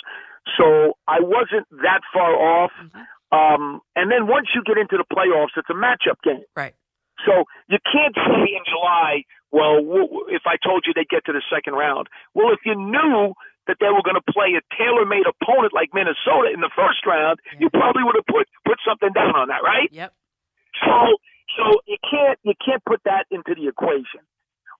so 0.62 0.94
I 1.08 1.26
wasn't 1.26 1.66
that 1.82 2.02
far 2.14 2.38
off. 2.38 2.72
Um, 3.32 3.82
and 3.96 4.12
then 4.12 4.28
once 4.28 4.54
you 4.54 4.62
get 4.62 4.78
into 4.78 4.98
the 4.98 5.10
playoffs, 5.10 5.58
it's 5.58 5.70
a 5.70 5.74
matchup 5.74 6.22
game. 6.24 6.46
Right. 6.56 6.76
So 7.26 7.46
you 7.68 7.80
can't 7.82 8.14
say 8.14 8.46
in 8.54 8.64
July, 8.70 9.26
well, 9.52 9.80
if 10.28 10.44
I 10.46 10.58
told 10.60 10.84
you 10.86 10.94
they'd 10.94 11.08
get 11.08 11.26
to 11.26 11.34
the 11.34 11.44
second 11.52 11.74
round. 11.74 12.08
Well, 12.34 12.52
if 12.52 12.60
you 12.66 12.76
knew 12.76 13.34
that 13.68 13.78
they 13.80 13.92
were 13.92 14.04
going 14.04 14.20
to 14.20 14.32
play 14.32 14.56
a 14.56 14.64
tailor-made 14.76 15.28
opponent 15.28 15.74
like 15.74 15.92
Minnesota 15.94 16.52
in 16.52 16.60
the 16.60 16.72
first 16.76 17.06
round, 17.06 17.40
you 17.60 17.70
probably 17.70 18.04
would 18.04 18.16
have 18.16 18.28
put 18.28 18.48
put 18.66 18.80
something 18.88 19.12
down 19.12 19.36
on 19.36 19.48
that, 19.48 19.64
right? 19.64 19.92
Yep. 19.92 20.12
So, 20.84 21.20
so 21.56 21.64
you 21.88 21.98
can't 22.04 22.40
you 22.44 22.56
can't 22.64 22.84
put 22.84 23.02
that 23.06 23.28
into 23.32 23.56
the 23.56 23.68
equation. 23.68 24.24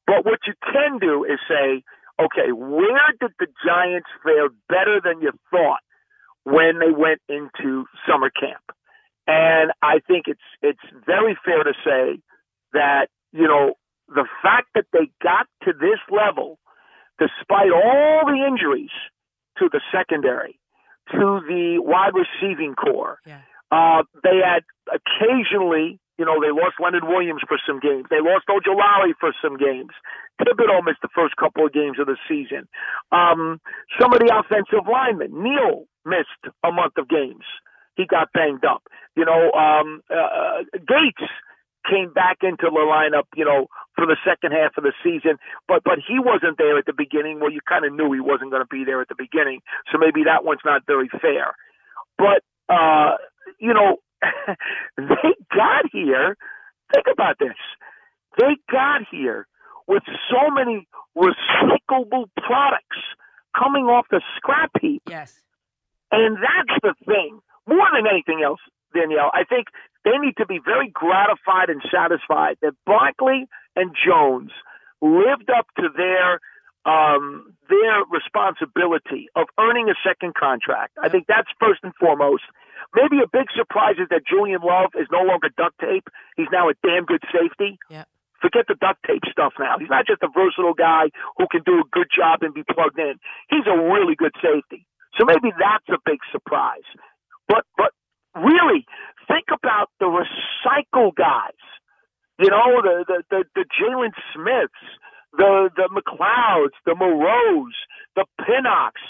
But 0.08 0.24
what 0.24 0.40
you 0.48 0.54
can 0.64 1.00
do 1.00 1.24
is 1.24 1.40
say, 1.48 1.84
okay, 2.20 2.52
where 2.52 3.12
did 3.20 3.32
the 3.40 3.48
Giants 3.64 4.08
fare 4.24 4.50
better 4.70 5.00
than 5.04 5.22
you 5.22 5.32
thought 5.52 5.84
when 6.44 6.80
they 6.80 6.92
went 6.96 7.20
into 7.28 7.86
summer 8.08 8.32
camp? 8.32 8.64
And 9.28 9.72
I 9.84 10.00
think 10.08 10.28
it's 10.28 10.48
it's 10.62 10.88
very 11.06 11.38
fair 11.44 11.64
to 11.64 11.74
say 11.84 12.20
that 12.74 13.08
you 13.34 13.48
know 13.48 13.76
the 14.18 14.28
fact 14.42 14.68
that 14.76 14.86
they 14.92 15.10
got 15.22 15.46
to 15.66 15.74
this 15.74 16.02
level, 16.10 16.58
despite 17.20 17.72
all 17.72 18.26
the 18.26 18.42
injuries 18.46 18.94
to 19.58 19.70
the 19.72 19.82
secondary, 19.94 20.60
to 21.12 21.40
the 21.48 21.78
wide 21.80 22.14
receiving 22.14 22.74
core, 22.76 23.20
Yeah. 23.26 23.42
uh, 23.72 24.04
they 24.24 24.38
had 24.44 24.64
occasionally, 24.92 26.00
you 26.18 26.26
know, 26.26 26.42
they 26.42 26.52
lost 26.52 26.76
Leonard 26.80 27.04
Williams 27.06 27.42
for 27.48 27.58
some 27.66 27.80
games. 27.80 28.06
They 28.10 28.20
lost 28.22 28.46
Ojulari 28.50 29.14
for 29.20 29.34
some 29.42 29.58
games. 29.58 29.92
Thibodeaux 30.42 30.84
missed 30.84 31.02
the 31.02 31.10
first 31.16 31.36
couple 31.38 31.66
of 31.66 31.74
games 31.74 31.98
of 32.00 32.08
the 32.08 32.18
season. 32.28 32.68
Um, 33.12 33.60
some 34.00 34.14
of 34.14 34.20
the 34.20 34.32
offensive 34.36 34.86
linemen, 34.90 35.32
Neal 35.44 35.86
missed 36.06 36.54
a 36.64 36.72
month 36.72 36.98
of 36.98 37.08
games. 37.10 37.46
He 37.96 38.06
got 38.06 38.32
banged 38.34 38.64
up. 38.66 38.84
You 39.16 39.26
know, 39.26 39.52
um, 39.54 40.02
uh, 40.10 40.62
Gates 40.88 41.26
came 41.90 42.12
back 42.14 42.40
into 42.44 42.68
the 42.70 42.84
lineup, 42.84 43.24
you 43.36 43.46
know, 43.46 43.68
for 43.96 44.06
the 44.06 44.18
second 44.26 44.52
half 44.52 44.78
of 44.78 44.84
the 44.84 44.94
season, 45.04 45.38
but 45.68 45.84
but 45.84 46.00
he 46.06 46.20
wasn't 46.20 46.58
there 46.58 46.78
at 46.78 46.86
the 46.86 46.94
beginning. 46.94 47.40
Well, 47.40 47.52
you 47.52 47.62
kind 47.68 47.86
of 47.86 47.94
knew 47.94 48.12
he 48.14 48.20
wasn't 48.20 48.52
going 48.52 48.62
to 48.62 48.70
be 48.70 48.84
there 48.86 49.02
at 49.02 49.08
the 49.08 49.18
beginning, 49.18 49.62
so 49.92 49.98
maybe 49.98 50.24
that 50.26 50.44
one's 50.44 50.62
not 50.66 50.86
very 50.86 51.10
fair. 51.10 51.56
But 52.18 52.44
uh, 52.70 53.18
you 53.60 53.74
know, 53.74 53.98
they 54.98 55.34
got 55.54 55.86
here. 55.92 56.38
Think 56.94 57.08
about 57.12 57.40
this. 57.40 57.58
They 58.38 58.56
got 58.72 59.02
here 59.10 59.48
with 59.88 60.04
so 60.30 60.52
many 60.52 60.88
recyclable 61.18 62.30
products 62.36 63.02
coming 63.58 63.86
off 63.86 64.06
the 64.12 64.22
scrap 64.36 64.72
heap. 64.80 65.02
Yes. 65.10 65.34
And 66.12 66.38
that's 66.38 66.80
the 66.84 66.94
thing. 67.06 67.40
More 67.68 67.88
than 67.94 68.06
anything 68.08 68.42
else, 68.46 68.60
Danielle, 68.94 69.32
I 69.34 69.44
think 69.44 69.68
they 70.08 70.18
need 70.24 70.38
to 70.38 70.46
be 70.46 70.60
very 70.64 70.90
gratified 70.90 71.68
and 71.70 71.82
satisfied 71.92 72.56
that 72.62 72.74
Barkley 72.86 73.48
and 73.76 73.92
Jones 73.92 74.52
lived 75.02 75.52
up 75.52 75.68
to 75.78 75.90
their 75.96 76.40
um, 76.88 77.52
their 77.68 78.08
responsibility 78.08 79.28
of 79.36 79.48
earning 79.60 79.92
a 79.92 79.98
second 80.08 80.36
contract. 80.36 80.96
I 81.04 81.10
think 81.10 81.28
that's 81.28 81.52
first 81.60 81.84
and 81.84 81.92
foremost. 82.00 82.48
Maybe 82.96 83.20
a 83.20 83.28
big 83.28 83.52
surprise 83.52 84.00
is 84.00 84.08
that 84.10 84.24
Julian 84.24 84.64
Love 84.64 84.96
is 84.96 85.08
no 85.12 85.20
longer 85.28 85.52
duct 85.58 85.76
tape. 85.84 86.08
He's 86.38 86.48
now 86.50 86.70
a 86.70 86.74
damn 86.88 87.04
good 87.04 87.20
safety. 87.28 87.78
Yeah. 87.90 88.06
Forget 88.40 88.72
the 88.72 88.80
duct 88.80 89.04
tape 89.04 89.28
stuff 89.28 89.52
now. 89.60 89.76
He's 89.78 89.92
not 89.92 90.08
just 90.08 90.24
a 90.24 90.32
versatile 90.32 90.78
guy 90.78 91.12
who 91.36 91.48
can 91.52 91.64
do 91.66 91.84
a 91.84 91.88
good 91.92 92.08
job 92.08 92.40
and 92.40 92.54
be 92.54 92.64
plugged 92.64 92.98
in. 92.98 93.20
He's 93.50 93.68
a 93.68 93.76
really 93.76 94.16
good 94.16 94.34
safety. 94.40 94.88
So 95.20 95.26
maybe 95.26 95.52
that's 95.60 95.90
a 95.92 96.00
big 96.06 96.24
surprise. 96.32 96.88
But 97.50 97.66
but 97.76 97.92
really 98.36 98.86
think 99.28 99.46
about 99.52 99.90
the 100.00 100.06
recycle 100.08 101.14
guys. 101.16 101.54
You 102.40 102.50
know, 102.50 102.82
the 102.82 103.06
the 103.08 103.24
the, 103.30 103.44
the 103.56 103.66
Jaylon 103.80 104.12
Smiths, 104.34 104.84
the 105.38 105.70
the 105.76 105.90
McClouds, 105.94 106.76
the 106.86 106.94
Moreaus, 106.96 107.74
the 108.16 108.26
Pinnocks, 108.42 109.04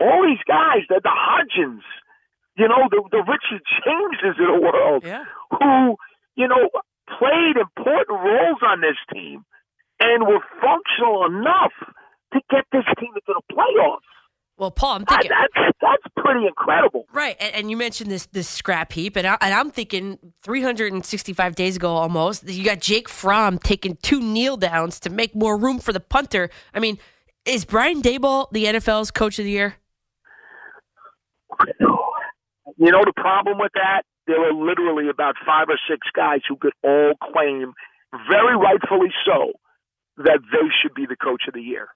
all 0.00 0.22
these 0.26 0.42
guys, 0.46 0.82
the 0.88 1.00
the 1.02 1.10
Hodgins, 1.12 1.82
you 2.56 2.68
know, 2.68 2.88
the 2.90 3.02
the 3.10 3.22
Richie 3.24 3.62
Jameses 3.84 4.36
of 4.40 4.46
the 4.46 4.60
world 4.60 5.04
Yeah. 5.04 5.24
who, 5.50 5.96
you 6.36 6.46
know, 6.48 6.68
played 7.18 7.56
important 7.56 8.18
roles 8.20 8.58
on 8.66 8.80
this 8.80 8.96
team 9.12 9.44
and 10.00 10.26
were 10.26 10.40
functional 10.60 11.24
enough 11.26 11.72
to 12.32 12.40
get 12.50 12.64
this 12.72 12.84
team 12.98 13.12
into 13.14 13.32
the 13.38 13.42
playoffs. 13.54 14.10
Well, 14.56 14.70
Paul, 14.70 14.96
I'm 14.96 15.04
That, 15.04 15.22
thinking. 15.22 15.30
that's 15.30 15.74
that's 15.80 16.14
pretty 16.16 16.46
incredible. 16.46 17.06
Right, 17.12 17.36
and, 17.40 17.54
and 17.54 17.70
you 17.70 17.76
mentioned 17.76 18.10
this 18.10 18.26
this 18.26 18.48
scrap 18.48 18.92
heap, 18.92 19.16
and, 19.16 19.26
I, 19.26 19.36
and 19.40 19.52
I'm 19.52 19.70
thinking 19.70 20.18
365 20.42 21.54
days 21.56 21.76
ago 21.76 21.90
almost, 21.90 22.48
you 22.48 22.64
got 22.64 22.80
Jake 22.80 23.08
Fromm 23.08 23.58
taking 23.58 23.96
two 24.02 24.20
kneel 24.20 24.56
downs 24.56 25.00
to 25.00 25.10
make 25.10 25.34
more 25.34 25.56
room 25.56 25.78
for 25.80 25.92
the 25.92 26.00
punter. 26.00 26.50
I 26.72 26.78
mean, 26.80 26.98
is 27.44 27.64
Brian 27.64 28.00
Daboll 28.00 28.46
the 28.52 28.64
NFL's 28.64 29.10
coach 29.10 29.38
of 29.38 29.44
the 29.44 29.50
year? 29.50 29.74
You 32.76 32.90
know 32.90 33.02
the 33.04 33.12
problem 33.16 33.58
with 33.58 33.72
that? 33.74 34.02
There 34.26 34.40
are 34.40 34.52
literally 34.54 35.08
about 35.08 35.34
five 35.46 35.66
or 35.68 35.78
six 35.88 36.06
guys 36.14 36.40
who 36.48 36.56
could 36.56 36.72
all 36.82 37.12
claim, 37.32 37.72
very 38.30 38.56
rightfully 38.56 39.12
so, 39.26 39.52
that 40.16 40.40
they 40.50 40.68
should 40.82 40.94
be 40.94 41.06
the 41.06 41.16
coach 41.16 41.42
of 41.46 41.54
the 41.54 41.60
year. 41.60 41.88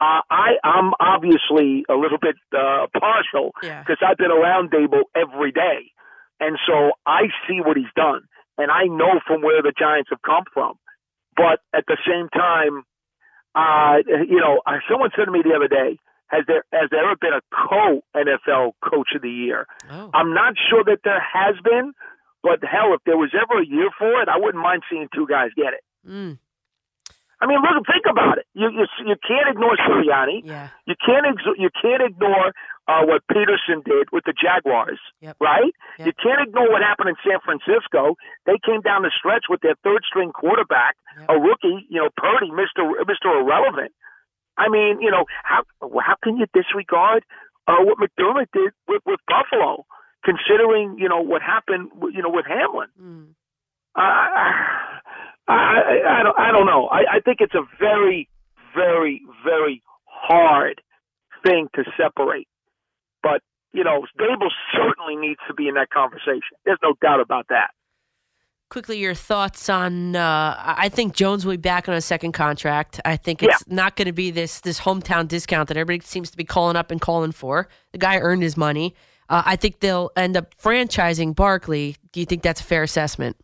Uh, 0.00 0.22
I, 0.30 0.48
I'm 0.62 0.92
obviously 1.00 1.84
a 1.88 1.94
little 1.94 2.18
bit 2.20 2.36
uh, 2.56 2.86
partial 2.98 3.50
because 3.60 3.98
Yeah. 4.00 4.08
I've 4.08 4.16
been 4.16 4.30
around 4.30 4.70
Daboll 4.70 5.04
every 5.16 5.50
day, 5.50 5.90
and 6.38 6.56
so 6.66 6.92
I 7.04 7.22
see 7.48 7.60
what 7.60 7.76
he's 7.76 7.92
done, 7.96 8.22
and 8.58 8.70
I 8.70 8.84
know 8.84 9.18
from 9.26 9.42
where 9.42 9.60
the 9.62 9.72
Giants 9.76 10.10
have 10.10 10.22
come 10.22 10.44
from. 10.54 10.74
But 11.36 11.60
at 11.74 11.84
the 11.86 11.96
same 12.06 12.28
time, 12.30 12.84
uh, 13.54 13.96
you 14.28 14.40
know, 14.40 14.60
someone 14.90 15.10
said 15.16 15.24
to 15.26 15.30
me 15.32 15.42
the 15.42 15.54
other 15.54 15.68
day, 15.68 15.98
"Has 16.28 16.44
there 16.46 16.64
has 16.72 16.90
there 16.90 17.02
ever 17.04 17.16
been 17.20 17.32
a 17.32 17.40
co 17.50 18.02
NFL 18.14 18.72
Coach 18.82 19.10
of 19.16 19.22
the 19.22 19.30
Year?" 19.30 19.66
Oh. 19.90 20.10
I'm 20.14 20.32
not 20.34 20.54
sure 20.70 20.84
that 20.84 21.00
there 21.02 21.20
has 21.20 21.56
been, 21.64 21.92
but 22.42 22.62
hell, 22.62 22.94
if 22.94 23.00
there 23.04 23.16
was 23.16 23.34
ever 23.34 23.60
a 23.60 23.66
year 23.66 23.90
for 23.98 24.22
it, 24.22 24.28
I 24.28 24.38
wouldn't 24.38 24.62
mind 24.62 24.82
seeing 24.90 25.08
two 25.14 25.26
guys 25.26 25.50
get 25.56 25.72
it. 25.74 25.82
Mm, 26.06 26.38
I 27.40 27.46
mean, 27.46 27.58
look, 27.62 27.86
think 27.86 28.04
about 28.10 28.38
it. 28.38 28.46
You 28.54 28.68
you, 28.70 28.86
you 29.06 29.16
can't 29.26 29.48
ignore 29.48 29.76
Sirianni. 29.76 30.42
yeah. 30.44 30.68
You 30.86 30.94
can't 31.04 31.26
ex- 31.26 31.58
you 31.58 31.70
can't 31.80 32.02
ignore 32.02 32.52
uh, 32.88 33.04
what 33.04 33.22
Pederson 33.30 33.84
did 33.84 34.08
with 34.10 34.24
the 34.24 34.32
Jaguars, 34.32 34.98
Yep. 35.20 35.36
right? 35.40 35.72
Yep. 35.98 36.06
You 36.06 36.12
can't 36.22 36.40
ignore 36.48 36.68
what 36.70 36.82
happened 36.82 37.10
in 37.10 37.16
San 37.22 37.38
Francisco. 37.44 38.16
They 38.46 38.58
came 38.64 38.80
down 38.80 39.02
the 39.02 39.12
stretch 39.14 39.44
with 39.48 39.60
their 39.60 39.76
third 39.84 40.02
string 40.08 40.32
quarterback, 40.32 40.96
Yep. 41.20 41.26
a 41.28 41.38
rookie, 41.38 41.86
you 41.88 42.00
know, 42.00 42.08
Purdy, 42.16 42.50
Mister 42.50 42.82
Mister 43.06 43.28
Irrelevant. 43.38 43.92
I 44.56 44.68
mean, 44.68 45.00
you 45.00 45.10
know, 45.12 45.24
how 45.44 45.62
how 45.80 46.16
can 46.24 46.36
you 46.38 46.46
disregard 46.52 47.22
uh, 47.68 47.76
what 47.86 47.98
McDermott 47.98 48.48
did 48.52 48.72
with, 48.88 49.02
with 49.06 49.20
Buffalo, 49.28 49.84
considering 50.24 50.96
you 50.98 51.08
know 51.08 51.20
what 51.20 51.42
happened, 51.42 51.90
you 52.12 52.22
know, 52.22 52.30
with 52.30 52.46
Hamlin? 52.46 52.88
Mm. 53.00 53.26
I, 53.94 54.98
I, 55.48 55.52
I, 55.54 56.20
I 56.20 56.22
don't, 56.22 56.38
I 56.38 56.52
don't 56.52 56.66
know. 56.66 56.88
I, 56.88 57.16
I 57.16 57.20
think 57.20 57.38
it's 57.40 57.54
a 57.54 57.64
very, 57.80 58.28
very, 58.74 59.22
very 59.44 59.82
hard 60.04 60.80
thing 61.44 61.68
to 61.74 61.84
separate. 61.96 62.48
But 63.22 63.42
you 63.72 63.84
know, 63.84 64.06
Daboll 64.18 64.50
certainly 64.72 65.16
needs 65.16 65.40
to 65.48 65.54
be 65.54 65.68
in 65.68 65.74
that 65.74 65.90
conversation. 65.90 66.56
There's 66.64 66.78
no 66.82 66.94
doubt 67.00 67.20
about 67.20 67.46
that. 67.48 67.70
Quickly, 68.70 68.98
your 68.98 69.14
thoughts 69.14 69.70
on? 69.70 70.14
Uh, 70.14 70.54
I 70.58 70.90
think 70.90 71.14
Jones 71.14 71.46
will 71.46 71.54
be 71.54 71.56
back 71.56 71.88
on 71.88 71.94
a 71.94 72.02
second 72.02 72.32
contract. 72.32 73.00
I 73.06 73.16
think 73.16 73.42
it's 73.42 73.66
not 73.66 73.96
going 73.96 74.06
to 74.06 74.12
be 74.12 74.30
this 74.30 74.60
this 74.60 74.80
hometown 74.80 75.26
discount 75.26 75.68
that 75.68 75.78
everybody 75.78 76.06
seems 76.06 76.30
to 76.30 76.36
be 76.36 76.44
calling 76.44 76.76
up 76.76 76.90
and 76.90 77.00
calling 77.00 77.32
for. 77.32 77.68
The 77.92 77.98
guy 77.98 78.18
earned 78.18 78.42
his 78.42 78.58
money. 78.58 78.94
Uh, 79.30 79.42
I 79.44 79.56
think 79.56 79.80
they'll 79.80 80.10
end 80.16 80.36
up 80.36 80.54
franchising 80.58 81.34
Barkley. 81.34 81.96
Do 82.12 82.20
you 82.20 82.26
think 82.26 82.42
that's 82.42 82.60
a 82.60 82.64
fair 82.64 82.82
assessment? 82.82 83.36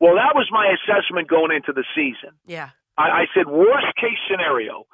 Well, 0.00 0.14
that 0.16 0.34
was 0.34 0.48
my 0.50 0.66
assessment 0.76 1.28
going 1.28 1.52
into 1.54 1.72
the 1.72 1.84
season. 1.94 2.36
Yeah. 2.46 2.70
I, 2.98 3.02
I 3.02 3.26
said 3.34 3.46
worst 3.46 3.94
case 3.96 4.18
scenario, 4.30 4.84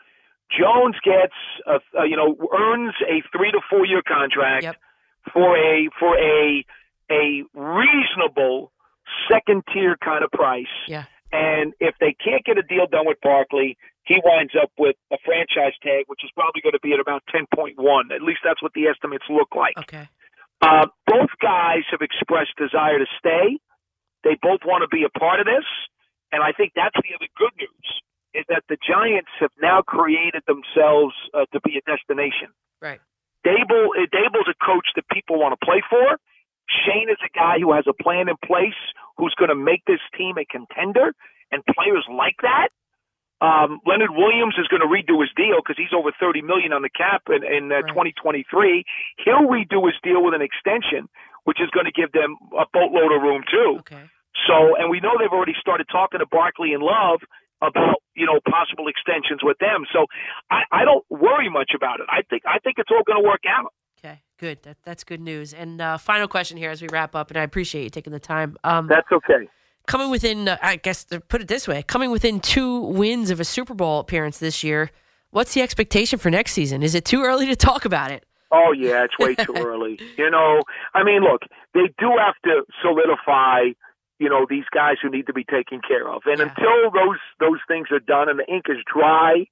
Jones 0.50 0.96
gets 1.04 1.34
a, 1.66 1.80
a 2.00 2.06
you 2.06 2.16
know 2.16 2.36
earns 2.52 2.94
a 3.08 3.22
three 3.36 3.50
to 3.52 3.60
four 3.70 3.86
year 3.86 4.02
contract 4.06 4.62
Yep. 4.64 4.76
for 5.32 5.56
a 5.56 5.88
for 5.98 6.16
a 6.18 6.64
a 7.10 7.42
reasonable 7.54 8.72
second 9.30 9.62
tier 9.72 9.96
kind 10.02 10.24
of 10.24 10.30
price. 10.30 10.66
Yeah. 10.88 11.04
And 11.32 11.72
if 11.80 11.94
they 12.00 12.14
can't 12.22 12.44
get 12.44 12.58
a 12.58 12.62
deal 12.62 12.86
done 12.86 13.06
with 13.06 13.18
Barkley, 13.22 13.76
he 14.04 14.20
winds 14.24 14.52
up 14.60 14.70
with 14.78 14.96
a 15.12 15.16
franchise 15.24 15.72
tag, 15.82 16.04
which 16.06 16.20
is 16.24 16.30
probably 16.34 16.60
going 16.60 16.74
to 16.74 16.80
be 16.82 16.92
at 16.92 17.00
about 17.00 17.22
10.1. 17.34 17.76
At 18.14 18.22
least 18.22 18.40
that's 18.44 18.62
what 18.62 18.72
the 18.74 18.86
estimates 18.86 19.24
look 19.30 19.54
like. 19.56 19.74
Okay. 19.78 20.08
Uh, 20.60 20.86
both 21.06 21.30
guys 21.40 21.82
have 21.90 22.00
expressed 22.02 22.52
desire 22.58 22.98
to 22.98 23.06
stay. 23.18 23.58
They 24.24 24.38
both 24.40 24.60
want 24.64 24.82
to 24.82 24.88
be 24.88 25.04
a 25.04 25.12
part 25.18 25.40
of 25.40 25.46
this. 25.46 25.66
And 26.32 26.42
I 26.42 26.52
think 26.52 26.72
that's 26.74 26.96
the 26.96 27.14
other 27.14 27.28
good 27.36 27.52
news 27.58 27.88
is 28.34 28.44
that 28.48 28.64
the 28.68 28.78
Giants 28.80 29.28
have 29.40 29.52
now 29.60 29.82
created 29.82 30.42
themselves 30.48 31.12
uh, 31.34 31.44
to 31.52 31.60
be 31.60 31.76
a 31.76 31.82
destination. 31.84 32.48
Right. 32.80 33.00
Daboll, 33.44 33.92
uh, 33.92 34.08
Daboll's 34.08 34.48
a 34.48 34.56
coach 34.64 34.88
that 34.96 35.04
people 35.12 35.38
want 35.38 35.52
to 35.52 35.60
play 35.64 35.82
for. 35.90 36.16
Schoen 36.70 37.10
is 37.10 37.20
a 37.20 37.28
guy 37.36 37.58
who 37.60 37.74
has 37.74 37.84
a 37.86 37.92
plan 37.92 38.28
in 38.30 38.36
place 38.40 38.78
who's 39.18 39.34
going 39.36 39.50
to 39.50 39.58
make 39.58 39.84
this 39.84 40.00
team 40.16 40.38
a 40.38 40.46
contender, 40.48 41.12
and 41.50 41.62
players 41.76 42.06
like 42.08 42.36
that. 42.40 42.68
Um, 43.42 43.80
Leonard 43.84 44.14
Williams 44.14 44.54
is 44.56 44.68
going 44.68 44.80
to 44.80 44.88
redo 44.88 45.20
his 45.20 45.28
deal 45.36 45.58
because 45.58 45.76
he's 45.76 45.92
over 45.92 46.12
thirty 46.18 46.40
million 46.40 46.72
on 46.72 46.80
the 46.80 46.88
cap 46.88 47.26
in, 47.28 47.42
in 47.44 47.72
uh, 47.72 47.82
Right. 47.82 48.14
2023. 48.16 48.84
He'll 49.18 49.50
redo 49.50 49.84
his 49.84 49.98
deal 50.02 50.22
with 50.22 50.32
an 50.32 50.40
extension, 50.40 51.10
which 51.44 51.60
is 51.60 51.70
going 51.70 51.86
to 51.86 51.92
give 51.92 52.12
them 52.12 52.36
a 52.58 52.64
boatload 52.72 53.12
of 53.12 53.22
room 53.22 53.42
too. 53.50 53.76
Okay. 53.80 54.04
So, 54.48 54.76
and 54.76 54.90
we 54.90 55.00
know 55.00 55.12
they've 55.18 55.32
already 55.32 55.54
started 55.60 55.86
talking 55.90 56.20
to 56.20 56.26
Barkley 56.26 56.72
and 56.72 56.82
Love 56.82 57.20
about 57.60 58.02
you 58.14 58.26
know 58.26 58.40
possible 58.48 58.88
extensions 58.88 59.40
with 59.42 59.58
them. 59.58 59.84
So, 59.92 60.06
I, 60.50 60.62
I 60.72 60.84
don't 60.84 61.04
worry 61.10 61.48
much 61.50 61.72
about 61.74 62.00
it. 62.00 62.06
I 62.08 62.22
think 62.28 62.42
I 62.46 62.58
think 62.58 62.76
it's 62.78 62.90
all 62.90 63.02
going 63.06 63.22
to 63.22 63.26
work 63.28 63.42
out. 63.48 63.72
Okay. 64.04 64.22
Good. 64.38 64.62
That, 64.64 64.76
that's 64.82 65.04
good 65.04 65.20
news. 65.20 65.54
And 65.54 65.80
uh, 65.80 65.98
final 65.98 66.26
question 66.26 66.56
here 66.56 66.70
as 66.70 66.82
we 66.82 66.88
wrap 66.90 67.14
up, 67.14 67.30
and 67.30 67.38
I 67.38 67.42
appreciate 67.42 67.84
you 67.84 67.90
taking 67.90 68.12
the 68.12 68.18
time. 68.18 68.56
Um, 68.64 68.88
That's 68.88 69.06
okay. 69.12 69.48
coming 69.86 70.10
within, 70.10 70.48
uh, 70.48 70.56
I 70.60 70.76
guess, 70.76 71.04
to 71.04 71.20
put 71.20 71.40
it 71.40 71.46
this 71.46 71.68
way, 71.68 71.84
coming 71.84 72.10
within 72.10 72.40
two 72.40 72.80
wins 72.80 73.30
of 73.30 73.38
a 73.38 73.44
Super 73.44 73.74
Bowl 73.74 74.00
appearance 74.00 74.38
this 74.38 74.64
year. 74.64 74.90
What's 75.30 75.54
the 75.54 75.62
expectation 75.62 76.18
for 76.18 76.30
next 76.30 76.52
season? 76.52 76.82
Is 76.82 76.94
it 76.96 77.04
too 77.04 77.22
early 77.22 77.46
to 77.46 77.56
talk 77.56 77.84
about 77.84 78.10
it? 78.10 78.26
Oh 78.52 78.72
yeah, 78.72 79.04
it's 79.04 79.18
way 79.18 79.34
too 79.34 79.54
early. 79.58 79.98
You 80.18 80.30
know, 80.30 80.62
I 80.94 81.02
mean, 81.04 81.22
look, 81.22 81.42
they 81.74 81.88
do 81.98 82.10
have 82.18 82.34
to 82.44 82.62
solidify, 82.82 83.72
you 84.18 84.28
know, 84.28 84.46
these 84.48 84.64
guys 84.74 84.96
who 85.02 85.08
need 85.10 85.26
to 85.26 85.32
be 85.32 85.44
taken 85.44 85.80
care 85.86 86.08
of, 86.08 86.22
and 86.26 86.38
Yeah. 86.38 86.48
until 86.48 86.90
those 86.92 87.18
those 87.40 87.60
things 87.66 87.88
are 87.90 88.00
done 88.00 88.28
and 88.28 88.38
the 88.38 88.46
ink 88.52 88.66
is 88.68 88.78
dry, 88.92 89.46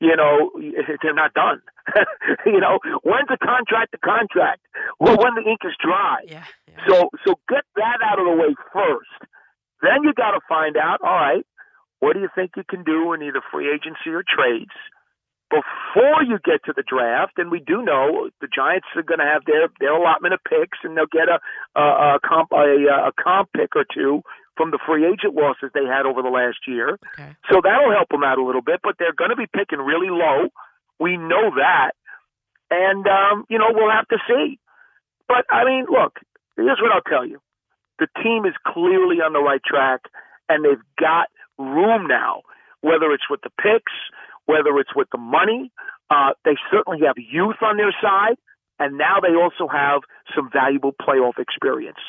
you 0.00 0.16
know, 0.16 0.50
they're 1.02 1.14
not 1.14 1.34
done. 1.34 1.60
you 2.46 2.60
know, 2.60 2.78
when's 3.02 3.28
the 3.28 3.38
contract 3.42 3.92
the 3.92 3.98
contract? 3.98 4.60
Well, 4.98 5.16
when 5.18 5.34
the 5.34 5.42
ink 5.48 5.60
is 5.64 5.74
dry. 5.80 6.20
Yeah. 6.26 6.44
yeah. 6.68 6.84
So 6.88 7.10
so 7.26 7.34
get 7.48 7.64
that 7.76 7.98
out 8.02 8.18
of 8.18 8.24
the 8.26 8.32
way 8.32 8.54
first. 8.72 9.30
Then 9.82 10.02
you 10.02 10.12
got 10.12 10.32
to 10.32 10.40
find 10.48 10.76
out, 10.76 11.00
all 11.02 11.14
right, 11.14 11.46
what 12.00 12.14
do 12.14 12.20
you 12.20 12.28
think 12.34 12.52
you 12.56 12.64
can 12.68 12.82
do 12.82 13.12
in 13.12 13.22
either 13.22 13.40
free 13.52 13.70
agency 13.72 14.10
or 14.10 14.24
trades 14.26 14.74
before 15.50 16.22
you 16.22 16.38
get 16.44 16.64
to 16.64 16.72
the 16.76 16.84
draft? 16.86 17.38
And 17.38 17.50
we 17.50 17.60
do 17.60 17.82
know 17.82 18.30
the 18.40 18.48
Giants 18.48 18.86
are 18.96 19.02
going 19.02 19.20
to 19.20 19.26
have 19.26 19.44
their 19.46 19.68
their 19.80 19.94
allotment 19.94 20.34
of 20.34 20.40
picks, 20.44 20.78
and 20.84 20.96
they'll 20.96 21.10
get 21.10 21.28
a 21.28 21.40
a, 21.78 22.16
a 22.16 22.18
comp 22.24 22.52
a, 22.52 23.08
a 23.08 23.12
comp 23.20 23.52
pick 23.52 23.76
or 23.76 23.84
two 23.92 24.22
from 24.56 24.72
the 24.72 24.78
free 24.84 25.06
agent 25.06 25.34
losses 25.34 25.70
they 25.72 25.86
had 25.86 26.04
over 26.04 26.20
the 26.20 26.28
last 26.28 26.58
year. 26.66 26.98
Okay. 27.14 27.30
So 27.48 27.60
that'll 27.62 27.94
help 27.94 28.08
them 28.10 28.24
out 28.24 28.38
a 28.38 28.44
little 28.44 28.60
bit, 28.60 28.80
but 28.82 28.96
they're 28.98 29.14
going 29.14 29.30
to 29.30 29.36
be 29.36 29.46
picking 29.46 29.78
really 29.78 30.10
low. 30.10 30.50
We 30.98 31.16
know 31.16 31.54
that. 31.54 31.92
And, 32.68 33.06
um, 33.06 33.46
you 33.48 33.56
know, 33.56 33.70
we'll 33.70 33.90
have 33.90 34.08
to 34.08 34.18
see. 34.26 34.58
But, 35.28 35.46
I 35.48 35.64
mean, 35.64 35.86
look, 35.88 36.18
here's 36.56 36.80
what 36.82 36.92
I'll 36.92 37.06
tell 37.06 37.24
you. 37.24 37.38
The 37.98 38.08
team 38.22 38.44
is 38.44 38.54
clearly 38.66 39.22
on 39.22 39.32
the 39.32 39.40
right 39.40 39.62
track, 39.64 40.02
and 40.48 40.64
they've 40.64 40.84
got 40.98 41.28
room 41.56 42.06
now, 42.06 42.42
whether 42.80 43.12
it's 43.12 43.30
with 43.30 43.40
the 43.42 43.50
picks, 43.62 43.92
whether 44.48 44.78
it's 44.80 44.96
with 44.96 45.08
the 45.12 45.18
money. 45.18 45.70
Uh, 46.10 46.32
they 46.44 46.56
certainly 46.72 47.00
have 47.06 47.16
youth 47.18 47.60
on 47.60 47.76
their 47.76 47.94
side, 48.00 48.36
and 48.78 48.96
now 48.96 49.20
they 49.20 49.36
also 49.36 49.70
have 49.70 50.00
some 50.34 50.48
valuable 50.50 50.92
playoff 50.92 51.38
experience. 51.38 52.00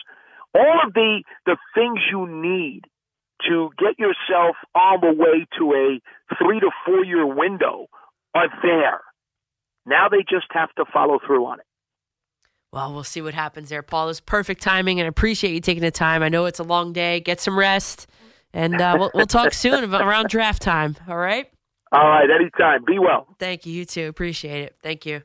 All 0.56 0.80
of 0.86 0.94
the, 0.94 1.24
the 1.46 1.58
things 1.76 2.00
you 2.10 2.26
need 2.26 2.84
to 3.48 3.70
get 3.78 4.00
yourself 4.00 4.56
on 4.74 5.00
the 5.02 5.14
way 5.14 5.46
to 5.60 5.74
a 5.74 6.36
three 6.38 6.60
to 6.62 6.72
four 6.86 7.04
year 7.04 7.28
window 7.28 7.88
are 8.34 8.48
there. 8.64 9.02
Now 9.86 10.08
they 10.10 10.20
just 10.20 10.48
have 10.52 10.74
to 10.76 10.86
follow 10.92 11.20
through 11.26 11.46
on 11.46 11.60
it. 11.60 11.66
Well, 12.72 12.94
we'll 12.94 13.04
see 13.04 13.22
what 13.22 13.34
happens 13.34 13.70
there, 13.70 13.82
Paul. 13.82 14.10
It's 14.10 14.20
perfect 14.20 14.62
timing, 14.62 15.00
and 15.00 15.06
I 15.08 15.10
appreciate 15.10 15.54
you 15.54 15.60
taking 15.60 15.82
the 15.82 15.92
time. 15.92 16.22
I 16.22 16.30
know 16.30 16.46
it's 16.46 16.60
a 16.60 16.64
long 16.64 16.94
day. 16.94 17.20
Get 17.20 17.42
some 17.42 17.58
rest, 17.58 18.08
and 18.54 18.80
uh, 18.80 18.96
we'll, 19.00 19.12
we'll 19.14 19.26
talk 19.26 19.54
soon 19.54 19.94
around 19.94 20.30
draft 20.30 20.62
time. 20.62 20.96
All 21.08 21.18
right. 21.18 21.48
All 21.92 22.08
right, 22.08 22.30
anytime. 22.30 22.86
Be 22.86 23.00
well. 23.00 23.28
Thank 23.40 23.66
you. 23.66 23.74
You 23.74 23.86
too. 23.86 24.08
Appreciate 24.08 24.62
it. 24.62 24.76
Thank 24.82 25.06
you. 25.06 25.24